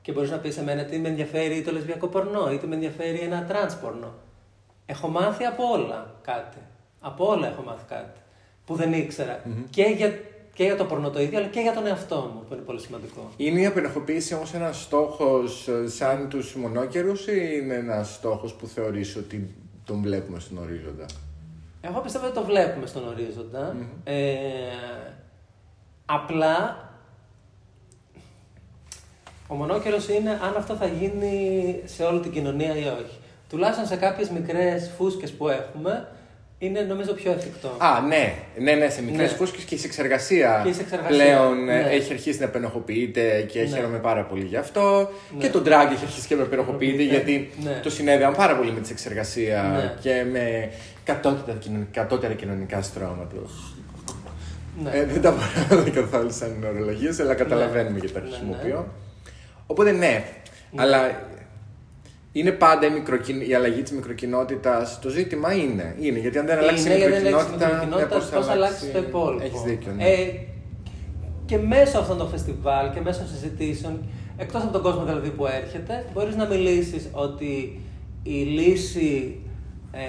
[0.01, 2.75] και μπορείς να πεις σε μένα τι με ενδιαφέρει το λεσβιακό πορνό ή τι με
[2.75, 4.13] ενδιαφέρει ένα τρανς πορνό.
[4.85, 6.57] Έχω μάθει από όλα κάτι.
[6.99, 8.19] Από όλα έχω μάθει κάτι
[8.65, 9.43] που δεν ήξερα.
[9.69, 10.19] Και, για,
[10.53, 12.79] και για το πορνό το ίδιο, αλλά και για τον εαυτό μου, που είναι πολύ
[12.79, 13.31] σημαντικό.
[13.37, 19.15] Είναι η απενεχοποίηση όμως ένας στόχος σαν τους μονόκερους ή είναι ένας στόχος που θεωρείς
[19.15, 21.05] ότι τον βλέπουμε στον ορίζοντα.
[21.81, 23.75] Εγώ πιστεύω ότι το βλέπουμε στον ορίζοντα.
[24.03, 24.15] Ε,
[26.05, 26.79] απλά
[29.47, 33.19] ο μονόκερος είναι αν αυτό θα γίνει σε όλη την κοινωνία ή όχι.
[33.49, 36.07] Τουλάχιστον σε κάποιες μικρές φούσκες που έχουμε,
[36.57, 37.75] είναι νομίζω πιο εφικτό.
[37.77, 39.37] Α, ναι, ναι, ναι, σε μικρές Ναι.
[39.37, 41.89] φούσκες και η σεξεργασία, Και η σεξεργασία, πλέον ε, ναι.
[41.89, 43.65] έχει αρχίσει να επενοχοποιείται και Ναι.
[43.67, 45.09] χαίρομαι πάρα πολύ γι' αυτό.
[45.37, 45.43] Ναι.
[45.43, 47.09] Και το drag έχει αρχίσει και να επενοχοποιείται Ναι.
[47.09, 47.79] γιατί Ναι.
[47.83, 49.93] το συνέδεαν πάρα πολύ με τη σεξεργασία Ναι.
[50.01, 50.69] και με
[51.03, 53.35] κατώτερα, κοινωνικά, κατώτερα κοινωνικά στρώματα.
[54.83, 54.89] Ναι.
[54.93, 58.87] Ε, δεν τα μπορώ να καθόλου σαν ορολογίες, αλλά καταλαβαίνουμε γιατί τα Ναι, χρησιμοποιώ.
[59.67, 60.23] Οπότε ναι,
[60.75, 61.21] αλλά
[62.39, 63.45] είναι πάντα η, μικροκοι...
[63.49, 64.99] η αλλαγή της μικροκοινότητας.
[64.99, 65.95] Το ζήτημα είναι.
[65.99, 68.45] είναι γιατί αν δεν αλλάξει Είναι, η γιατί δεν αλλάξει η μικροκοινότητα, μικροκοινότητα, ναι, πώς
[68.45, 69.43] θα αλλάξει το υπόλοιπο.
[69.45, 69.91] Έχεις δίκιο.
[69.95, 70.03] Ναι.
[70.03, 70.45] Ε,
[71.45, 74.03] και μέσω αυτών των φεστιβάλ και μέσω συζητήσεων,
[74.37, 77.79] εκτός από τον κόσμο δηλαδή που έρχεται, μπορείς να μιλήσεις ότι
[78.23, 79.39] η λύση
[79.97, 80.01] ε,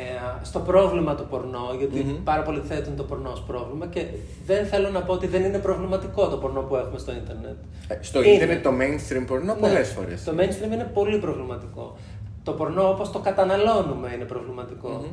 [0.43, 2.23] στο πρόβλημα του πορνό, γιατί Μμμ.
[2.25, 4.05] πάρα πολλοί θέτουν το πορνό ως πρόβλημα και
[4.47, 7.57] δεν θέλω να πω ότι δεν είναι προβληματικό το πορνό που έχουμε στο ίντερνετ.
[7.89, 8.35] Ε, Στο Είναι.
[8.35, 10.25] ίντερνετ το mainstream πορνό Ναι, πολλές φορές.
[10.25, 11.97] Το mainstream είναι πολύ προβληματικό.
[12.47, 15.05] Το πορνό όπως το καταναλώνουμε είναι προβληματικό.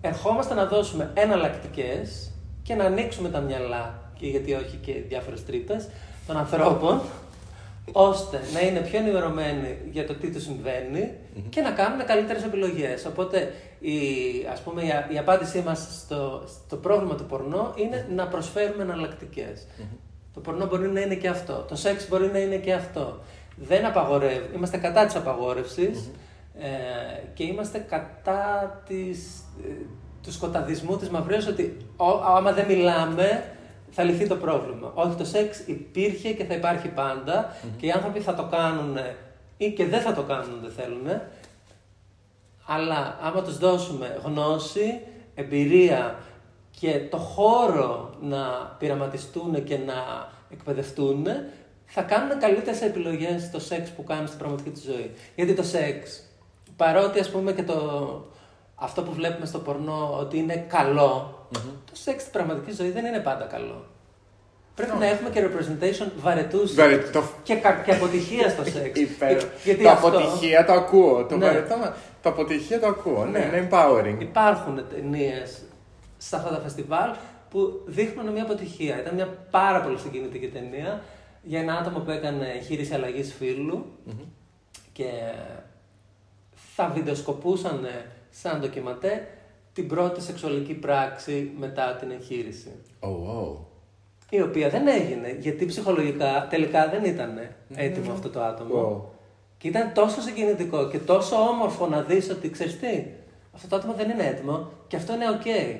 [0.00, 2.32] Ερχόμαστε να δώσουμε εναλλακτικές
[2.62, 5.88] και να ανοίξουμε τα μυαλά και γιατί όχι και διάφορες τρύπες
[6.26, 7.00] των ανθρώπων
[8.10, 11.14] ώστε να είναι πιο ενημερωμένοι για το τι τους συμβαινει
[11.48, 13.04] και να κάνουν καλύτερες επιλογές.
[13.04, 13.96] Οπότε η,
[14.52, 19.66] ας πούμε, η, η απάντησή μας στο, στο πρόβλημα του πορνό είναι να προσφέρουμε εναλλακτικές.
[20.34, 21.64] Το πορνό μπορεί να είναι και αυτό.
[21.68, 23.18] Το σεξ μπορεί να είναι και αυτό.
[23.60, 24.54] Δεν απαγορεύει.
[24.54, 26.10] Είμαστε κατά της απαγορευσης
[26.58, 26.66] ε,
[27.34, 29.72] και είμαστε κατά της, ε,
[30.22, 32.06] του σκοταδισμού της μαυρίας ότι ό,
[32.36, 33.44] άμα δεν μιλάμε
[33.90, 34.92] θα λυθεί το πρόβλημα.
[34.94, 36.92] Όχι, το σεξ υπήρχε και θα υπάρχει
[37.76, 38.96] και οι άνθρωποι θα το κάνουν
[39.56, 41.20] ή και δεν θα το κάνουν, δεν θέλουν.
[42.66, 45.00] Αλλά άμα τους δώσουμε γνώση,
[45.34, 46.16] εμπειρία
[46.80, 51.26] και το χώρο να πειραματιστούν και να εκπαιδευτούν,
[51.90, 55.10] θα κάνουν καλύτερες επιλογές στο σεξ που κάνουν στην πραγματική τη ζωή.
[55.34, 56.22] Γιατί το σεξ,
[56.76, 57.76] παρότι ας πούμε και το,
[58.74, 60.66] αυτό που βλέπουμε στο πορνό ότι είναι
[61.84, 63.84] το σεξ στην πραγματική ζωή δεν είναι πάντα καλό.
[64.74, 66.74] Πρέπει να έχουμε και representation βαρετούς
[67.42, 69.00] και, και αποτυχία στο σεξ.
[69.64, 70.06] Γιατί το αυτό...
[70.08, 71.24] αποτυχία το ακούω.
[71.24, 71.46] Το, ναι.
[71.46, 73.24] βαρετό, το αποτυχία το ακούω.
[73.24, 74.16] Ναι, ναι είναι empowering.
[74.18, 75.62] Υπάρχουν ταινίες
[76.16, 77.10] σε αυτά τα φεστιβάλ
[77.50, 79.00] που δείχνουν μια αποτυχία.
[79.00, 81.02] Ήταν μια πάρα πολύ συγκινητική ταινία
[81.48, 83.86] για ένα άτομο που έκανε εγχείρηση αλλαγής φίλου
[84.92, 85.10] και
[86.74, 87.86] θα βιντεοσκοπούσαν
[88.30, 89.28] σαν ντοκιματέ
[89.72, 92.72] την πρώτη σεξουαλική πράξη μετά την εγχείρηση.
[93.00, 93.56] Oh, wow.
[94.30, 97.38] Η οποία δεν έγινε, γιατί ψυχολογικά τελικά δεν ήταν
[97.74, 99.10] έτοιμο αυτό το άτομο.
[99.58, 103.04] Και ήταν τόσο συγκινητικό και τόσο όμορφο να δεις ότι ξέρεις τι,
[103.54, 105.76] αυτό το άτομο δεν είναι έτοιμο και αυτό είναι ok.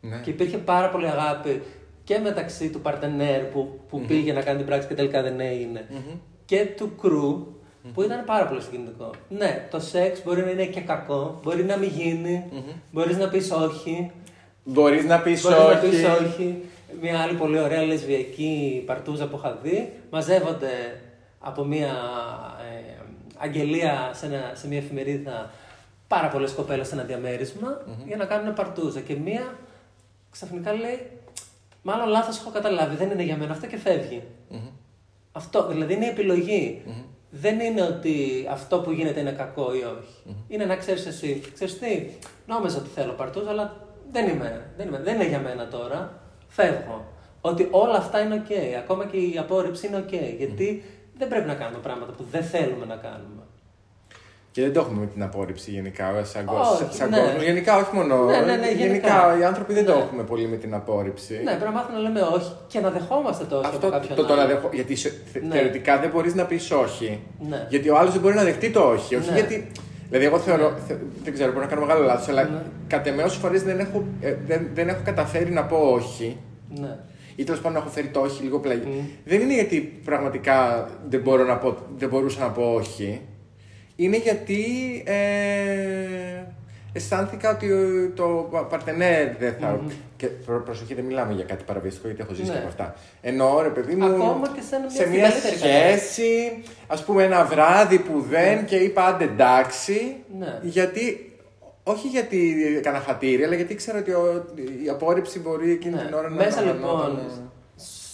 [0.00, 0.20] Ναι.
[0.20, 1.62] Και υπήρχε πάρα πολύ αγάπη
[2.12, 5.86] και μεταξύ του παρτενέρ που, που πήγε να κάνει την πράξη και τελικά δεν εγινε
[6.44, 7.46] και του κρου
[7.94, 9.10] που ήταν πάρα πολύ συγκινητικό.
[9.28, 12.74] Ναι, το σεξ μπορεί να είναι και κακό, μπορεί να μην γίνει, mm-hmm.
[12.90, 14.10] μπορείς να πεις όχι.
[14.64, 15.74] Μπορείς να πεις όχι.
[15.74, 16.62] να πεις όχι.
[17.00, 19.92] Μια άλλη πολύ ωραία λεσβιακή παρτούζα που είχα δει.
[20.10, 21.00] Μαζεύονται
[21.38, 21.90] από μια
[22.70, 23.02] ε,
[23.36, 25.50] αγγελία σε, ένα, σε μια εφημερίδα
[26.08, 27.06] πάρα πολλές κοπέλες σε ένα
[28.06, 29.00] για να κάνουν παρτούζα.
[29.00, 29.58] Και μία
[30.30, 31.10] ξαφνικά λέει:
[31.82, 34.22] Μάλλον λάθος έχω καταλάβει, δεν είναι για μένα αυτό και φεύγει
[35.32, 36.82] Αυτό, δηλαδή είναι η επιλογή
[37.34, 40.36] δεν είναι ότι αυτό που γίνεται είναι κακό ή όχι.
[40.48, 41.42] Είναι να ξέρεις εσύ.
[41.54, 42.08] Ξέρεις τι,
[42.46, 43.76] νόμιζα ότι θέλω παρτούζα, αλλά
[44.10, 44.98] δεν είμαι, δεν είμαι.
[44.98, 46.20] Δεν είναι για μένα τώρα.
[46.48, 47.04] Φεύγω.
[47.40, 48.78] Ότι όλα αυτά είναι οκ.
[48.78, 50.12] Ακόμα και η απόρριψη είναι οκ.
[50.38, 50.84] Γιατί
[51.18, 53.42] δεν πρέπει να κάνουμε πράγματα που δεν θέλουμε να κάνουμε.
[54.52, 56.48] Και δεν το έχουμε με την απόρριψη γενικά, σαν,
[56.90, 57.18] σαν ναι.
[57.18, 57.42] κόσμο.
[57.42, 58.24] Γενικά, όχι μόνο.
[58.24, 58.84] Ναι, ναι, ναι, γενικά.
[58.84, 59.38] γενικά.
[59.40, 60.02] οι άνθρωποι δεν το ναι.
[60.02, 61.34] έχουμε πολύ με την απόρριψη.
[61.34, 64.16] Ναι, πρέπει να μάθουμε να λέμε όχι και να δεχόμαστε το όχι Αυτό, από κάποιον
[64.16, 64.68] το, το, δεχό...
[64.72, 64.96] Γιατί
[65.42, 65.54] ναι.
[65.54, 67.20] θεωρητικά δεν μπορείς να πεις όχι.
[67.48, 67.66] Ναι.
[67.68, 69.14] Γιατί ο άλλος δεν μπορεί να δεχτεί το όχι.
[69.14, 69.70] Όχι γιατί.
[70.08, 70.72] Δηλαδή, εγώ θεωρώ.
[71.24, 72.62] Δεν ξέρω, μπορεί να κάνω μεγάλο λάθος, αλλά ναι.
[72.86, 76.36] κατ' εμέ όσες φορές δεν, έχω, ε, δεν, δεν έχω καταφέρει να πω όχι.
[76.80, 76.96] Ναι.
[77.36, 79.18] Ή τέλος πάντων έχω φέρει το όχι λίγο πλαγί.
[79.24, 83.20] Δεν είναι γιατί πραγματικά δεν, μπορώ να πω, δεν μπορούσα να πω όχι
[83.96, 84.64] είναι γιατί
[85.06, 86.42] ε,
[86.92, 87.68] αισθάνθηκα ότι
[88.14, 89.80] το παρτενέρ δεν θα.
[89.80, 89.92] Mm-hmm.
[90.16, 90.26] Και
[90.64, 92.52] προσοχή, δεν μιλάμε για κάτι παραβιαστικό, γιατί έχω ζήσει ναι.
[92.52, 92.94] και από αυτά.
[93.20, 94.04] Ενώ ρε παιδί μου.
[94.04, 98.62] Ακόμα και σε, σε μια σχέση, ας πούμε, ένα βράδυ που δεν ναι.
[98.62, 100.16] και είπα άντε εντάξει.
[100.38, 100.58] Ναι.
[100.62, 101.26] Γιατί.
[101.84, 104.10] Όχι γιατί έκανα χατήρι, αλλά γιατί ήξερα ότι
[104.84, 106.02] η απόρριψη μπορεί εκείνη ναι.
[106.02, 107.18] την ώρα να Μέσα λοιπόν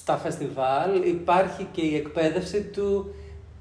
[0.09, 3.15] στα φεστιβάλ υπάρχει και η εκπαίδευση του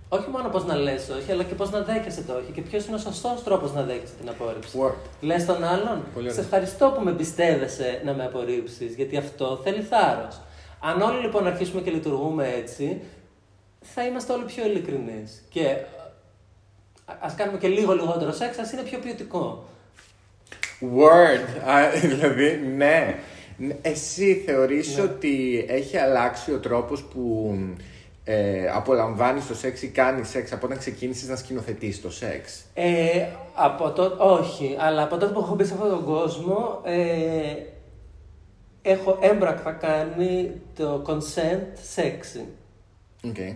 [0.09, 2.51] όχι μόνο πώς να λες όχι, αλλά και πώς να δέχεσαι το όχι.
[2.51, 4.77] Και ποιος είναι ο σωστός τρόπος να δέχεσαι την απόρριψη.
[5.21, 10.41] Λες τον άλλον, σε ευχαριστώ που με εμπιστεύεσαι να με απορρίψεις, γιατί αυτό θέλει θάρρος.
[10.79, 13.01] Αν όλοι λοιπόν αρχίσουμε και λειτουργούμε έτσι,
[13.81, 15.43] θα είμαστε όλοι πιο ειλικρινείς.
[15.49, 15.75] Και
[17.05, 19.65] α κάνουμε και λίγο λιγότερο σεξ, ας είναι πιο ποιοτικό.
[20.81, 21.47] Word.
[22.01, 23.19] δηλαδή, ναι.
[23.81, 25.01] Εσύ θεωρείς ναι.
[25.03, 27.55] ότι έχει αλλάξει ο τρόπος που
[28.29, 33.27] ε, απολαμβάνεις το σεξ ή κάνεις σεξ από όταν ξεκίνησες να σκηνοθετείς το σεξ; Ε,
[33.53, 37.55] από το, όχι, αλλά από τότε που έχω μπει σε αυτόν τον κόσμο, ε,
[38.81, 42.45] έχω έμπρακτα κάνει το consent sexy.
[43.23, 43.55] Okay.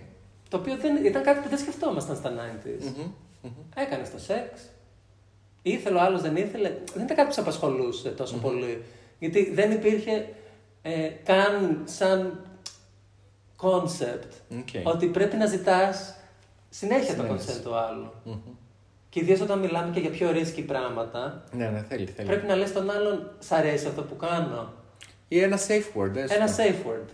[0.50, 2.84] Το οποίο δεν, ήταν κάτι που δεν σκεφτόμασταν στα 90s.
[2.84, 4.62] Mm-hmm, Έκανες το σεξ.
[5.62, 6.72] Ήθελε ο άλλος, δεν ήθελε.
[6.94, 8.84] Δεν ήταν κάτι που σε απασχολούσε τόσο πολύ.
[9.20, 10.28] Γιατί δεν υπήρχε
[10.82, 12.46] ε, καν σαν
[13.62, 16.16] concept ότι πρέπει να ζητάς
[16.70, 18.12] συνέχεια το consent του άλλου.
[18.26, 18.56] Mm-hmm.
[19.10, 21.44] Και ιδίως όταν μιλάμε και για πιο ρίσκη πράγματα.
[21.52, 22.28] Ναι, ναι, θέλει, θέλει.
[22.28, 24.74] Πρέπει να λες τον άλλον, σ' αρέσει αυτό που κάνω.
[25.28, 26.16] Ή ένα safe word.
[26.16, 26.36] Έστω.
[26.36, 27.10] Ένα safe word.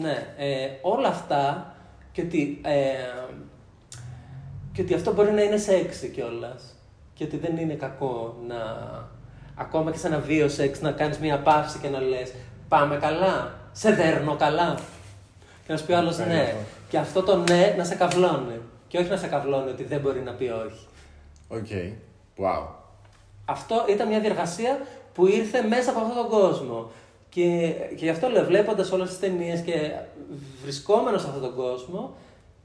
[0.00, 1.74] Ναι, ε, όλα αυτά
[2.12, 2.80] και ότι, ε,
[4.72, 6.74] και ότι αυτό μπορεί να είναι sexy κιόλας.
[7.14, 8.56] Και ότι δεν είναι κακό να
[9.54, 12.32] ακόμα και σε ένα βίαιο σεξ να κάνεις μια παύση και να λες
[12.68, 14.78] πάμε καλά, σε δέρνω καλά.
[15.72, 16.54] Και να σου πει άλλος ναι.
[16.88, 18.60] Και αυτό το ναι να σε καυλώνει.
[18.88, 20.86] Και όχι να σε καυλώνει ότι δεν μπορεί να πει όχι.
[21.48, 21.66] OK.
[22.38, 22.66] Wow.
[23.44, 24.78] Αυτό ήταν μια διεργασία
[25.14, 26.90] που ήρθε μέσα από αυτόν τον κόσμο.
[27.28, 29.92] Και, και γι' αυτό λέω, βλέποντας όλες τις ταινίες και
[30.62, 32.14] βρισκόμενος σε αυτόν τον κόσμο,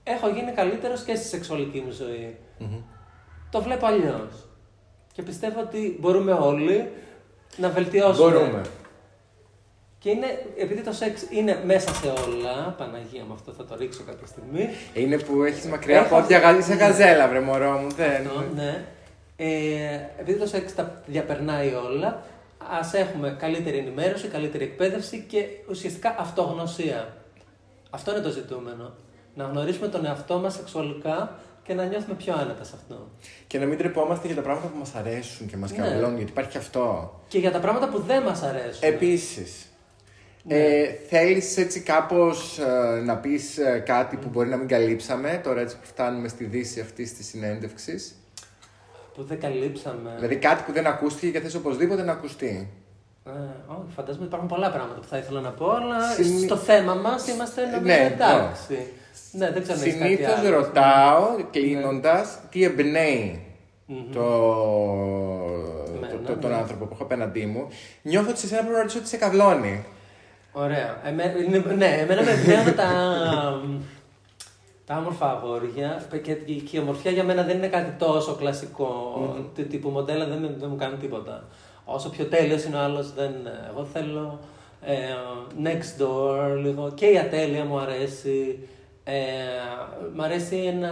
[0.04, 2.38] έχω γίνει καλύτερος και στη σεξουαλική μου ζωή.
[3.52, 4.48] Το βλέπω αλλιώς.
[5.14, 6.90] Και πιστεύω ότι μπορούμε όλοι
[7.58, 8.32] να βελτιώσουμε.
[8.32, 8.62] Μπορούμε.
[10.00, 10.28] Και είναι,
[10.58, 14.70] επειδή το σεξ είναι μέσα σε όλα, Παναγία μου αυτό θα το ρίξω κάποια στιγμή.
[14.94, 17.90] Είναι που έχεις μακριά Έχω- πόδια, γα- είσαι γαζέλα, βρε μωρό μου.
[17.92, 18.28] Δεν.
[18.28, 18.86] Αυτό, ναι.
[19.36, 22.24] Ε, επειδή το σεξ τα διαπερνάει όλα,
[22.80, 27.14] ας έχουμε καλύτερη ενημέρωση, καλύτερη εκπαίδευση και ουσιαστικά αυτογνωσία.
[27.90, 28.94] Αυτό είναι το ζητούμενο.
[29.36, 33.08] Να γνωρίσουμε τον εαυτό μας σεξουαλικά και να νιώθουμε πιο άνετα σε αυτό.
[33.48, 35.78] Και να μην τρεπόμαστε για τα πράγματα που μας αρέσουν και μας Ναι.
[35.78, 37.14] καυλώνουν, γιατί υπάρχει και αυτό.
[37.28, 38.80] Και για τα πράγματα που δεν μας αρέσουν.
[38.82, 39.66] Επίσης,
[40.48, 40.56] Ναι.
[40.56, 45.62] ε, θέλεις έτσι κάπως ε, να πεις ε, κάτι που μπορεί να μην καλύψαμε, τώρα
[45.62, 48.16] έτσι που φτάνουμε στη δύση αυτή της συνέντευξης;
[49.16, 50.12] Που δεν καλύψαμε.
[50.16, 52.70] Δηλαδή κάτι που δεν ακούστηκε και θες οπωσδήποτε να ακουστεί.
[53.26, 53.30] Ε,
[53.68, 56.94] όχι, φαντάζομαι ότι υπάρχουν πολλά πράγματα που θα ήθελα να πω, αλλά Συνη- στο θέμα
[56.94, 58.78] μας είμαστε νομίζω Ναι, εντάξει.
[59.32, 60.50] Ναι, δεν ξέρω αν έχεις κάτι Συνήθως άλλο.
[60.50, 60.56] Ναι.
[60.56, 63.42] ρωτάω, κλείνοντας, τι εμπνέει
[64.14, 64.24] το,
[65.96, 66.56] Εμένα, το- το- τον ναι.
[66.58, 67.68] άνθρωπο που έχω απέναντί μου.
[68.02, 69.86] Νιώθω ότι σε εσένα πρέπει να ρωτήσω τι σε καυλώνει.
[70.52, 71.02] Ωραία.
[71.06, 72.90] Εμέ, είναι- ναι, εμένα με εμπνέουν τα,
[74.86, 78.86] τα όμορφα αγόρια και, και η ομορφιά για μένα δεν είναι κάτι τόσο κλασικό
[79.56, 81.44] του τύπου μοντέλα, δεν, με- δεν μου κάνει τίποτα.
[81.86, 83.32] Όσο πιο τέλειος είναι ο άλλος, δεν...
[83.70, 84.40] Εγώ θέλω
[84.82, 84.96] ε,
[85.64, 88.68] next door λίγο και η ατέλεια μου αρέσει.
[89.04, 89.14] Ε,
[90.16, 90.90] μ, αρέσει ένα,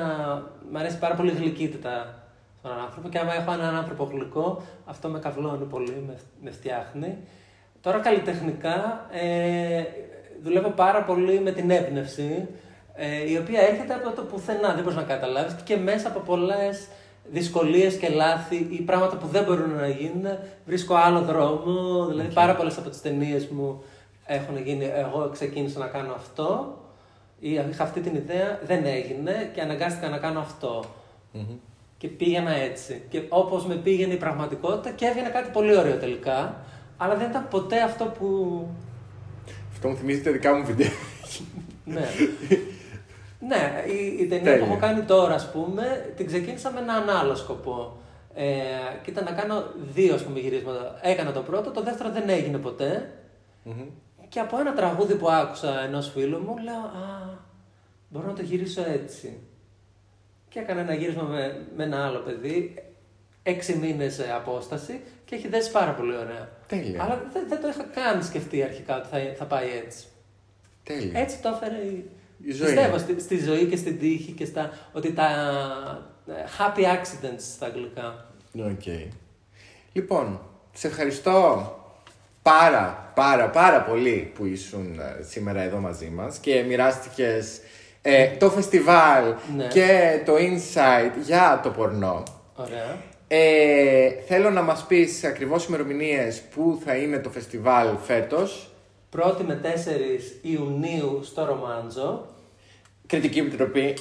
[0.72, 2.24] μ' αρέσει πάρα πολύ η γλυκύτητα
[2.60, 7.18] στον άνθρωπο και άμα έχω έναν άνθρωπο γλυκό, αυτό με καυλώνει πολύ, με, με φτιάχνει.
[7.86, 9.84] Τώρα καλλιτεχνικά ε,
[10.44, 12.48] δουλεύω πάρα πολύ με την έμπνευση,
[12.96, 16.88] ε, η οποία έρχεται από το πουθενά, δεν μπορείς να καταλάβεις και μέσα από πολλές
[17.32, 20.26] δυσκολίες και λάθη ή πράγματα που δεν μπορούν να γίνουν,
[20.66, 23.84] βρίσκω άλλο δρόμο, δηλαδή πάρα πολλές από τις ταινίες μου
[24.26, 26.78] έχουν γίνει, εγώ ξεκίνησα να κάνω αυτό,
[27.40, 30.84] ή είχα αυτή την ιδέα, δεν έγινε και αναγκάστηκα να κάνω αυτό.
[31.98, 33.02] Και πήγαινα έτσι.
[33.10, 36.66] Και όπως με πήγαινε η πραγματικότητα και έβγαινε κάτι πολύ ωραίο τελικά.
[36.98, 38.28] Αλλά δεν ήταν ποτέ αυτό που.
[39.72, 40.90] Αυτό μου θυμίζει τα δικά μου βίντεο.
[41.86, 42.06] Ναι.
[43.40, 44.66] ναι, η, η ταινία Τέλεια.
[44.66, 47.98] που έχω κάνει τώρα, ας πούμε, την ξεκίνησα με έναν άλλο σκοπό.
[48.34, 48.44] Ε,
[49.04, 51.00] και ήταν να κάνω δύο ας πούμε, γυρίσματα.
[51.02, 53.10] Έκανα το πρώτο, το δεύτερο δεν έγινε ποτέ.
[54.30, 57.38] Και από ένα τραγούδι που άκουσα ενός φίλου μου, λέω Α,
[58.10, 59.40] μπορώ να το γυρίσω έτσι.
[60.50, 62.74] Και έκανα ένα γύρισμα με, με ένα άλλο παιδί,
[63.48, 66.50] έξι μήνες απόσταση και έχει δέσει πάρα πολύ ωραία.
[66.68, 67.04] Τέλεια.
[67.04, 70.06] Αλλά δεν, δεν το είχα καν σκεφτεί αρχικά ότι θα, θα πάει έτσι.
[70.84, 71.20] Τέλεια.
[71.20, 72.10] Έτσι το έφερε η,
[72.44, 72.66] Η ζωή.
[72.74, 74.72] Πιστεύω στη, στη ζωή και στην τύχη και στα.
[74.94, 75.28] ότι τα
[76.28, 78.26] ε, happy accidents στα αγγλικά.
[78.58, 79.12] Οκ.
[79.94, 80.40] Λοιπόν,
[80.74, 81.70] σε ευχαριστώ
[82.42, 87.60] πάρα πάρα πάρα πολύ που ήσουν ε, σήμερα εδώ μαζί μας και μοιράστηκες
[88.02, 89.68] ε, το φεστιβάλ Ναι.
[89.68, 92.24] και το insight για το πορνό.
[92.56, 92.98] Ωραία.
[93.28, 98.70] Ε, θέλω να μας πεις ακριβώς ημερομηνίες που θα είναι το φεστιβάλ φέτος.
[99.18, 99.68] 1η με 4
[100.42, 102.26] Ιουνίου στο Ρομάντζο
[103.08, 103.94] Κριτική επιτροπή.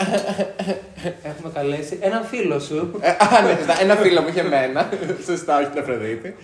[1.31, 2.99] έχουμε καλέσει έναν φίλο σου.
[3.01, 3.81] Ε, Α, ναι, σωστά.
[3.81, 4.89] Ένα φίλο μου είχε εμένα.
[5.27, 6.35] Σωστά, όχι την Αφροδίτη.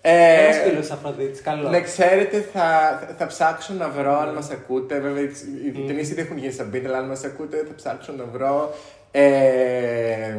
[0.00, 1.42] Ε, Ένας φίλος Αφροδίτης.
[1.42, 1.68] Καλό.
[1.68, 4.98] Να ξέρετε, θα, θα ψάξω να βρω αν μας ακούτε.
[4.98, 5.30] Βέβαια, οι
[5.66, 8.74] οι ταινίες ήδη έχουν γίνει σαν beat, αλλά αν μας ακούτε, θα ψάξω να βρω
[9.10, 10.34] ε,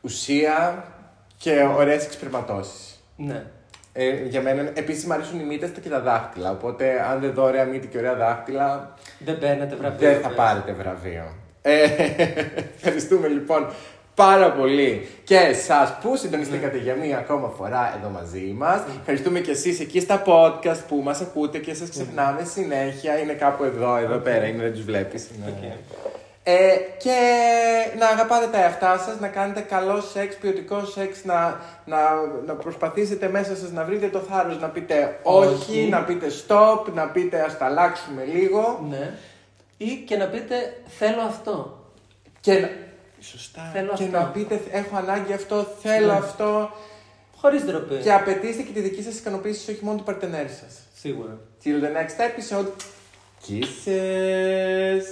[0.00, 0.84] ουσία
[1.44, 3.02] και ωραίες εξπερματώσεις.
[3.16, 3.42] Ναι.
[3.92, 6.50] Ε, για μένα, επίσης, μου αρέσουν οι μύτες και τα δάχτυλα.
[6.50, 10.08] Οπότε, αν δεν δω ωραία μύτη και ωραία δάχτυλα, Δεν παίρνετε βραβείο.
[10.10, 10.34] δεν θα ναι.
[10.34, 11.24] πάρετε βραβείο.
[11.62, 11.84] Ε,
[12.76, 13.66] ευχαριστούμε λοιπόν
[14.14, 18.80] πάρα πολύ και εσάς που συντονιστήκατε για μία ακόμα φορά εδώ μαζί μας.
[18.98, 23.18] Ευχαριστούμε και εσείς εκεί στα podcast που μας ακούτε και σας ξεχνάμε συνέχεια.
[23.18, 25.28] Είναι κάπου εδώ, εδώ πέρα, είναι, δεν τους βλέπεις.
[26.46, 27.16] Ε, και
[27.98, 31.98] να αγαπάτε τα εαυτά σας, να κάνετε καλό σεξ, ποιοτικό σεξ, να, να,
[32.46, 35.88] να προσπαθήσετε μέσα σας να βρείτε το θάρρος να πείτε όχι, Όχι.
[35.90, 38.86] να πείτε stop, να πείτε ας τα αλλάξουμε λίγο.
[38.88, 39.14] Ναι.
[39.76, 41.78] Ή και να πείτε θέλω αυτό.
[42.40, 42.70] Και να...
[43.20, 43.70] Σωστά.
[43.72, 44.18] Θέλω και αυτό.
[44.18, 46.18] να πείτε έχω ανάγκη αυτό, θέλω Ναι.
[46.18, 46.70] αυτό.
[47.36, 47.96] Χωρίς ντροπή.
[47.96, 50.74] Και απαιτήστε και τη δική σας ικανοποίηση, όχι μόνο του παρτενέρ σας.
[50.94, 51.38] Σίγουρα.
[51.64, 52.66] Till the next episode.
[53.46, 55.04] Kisses.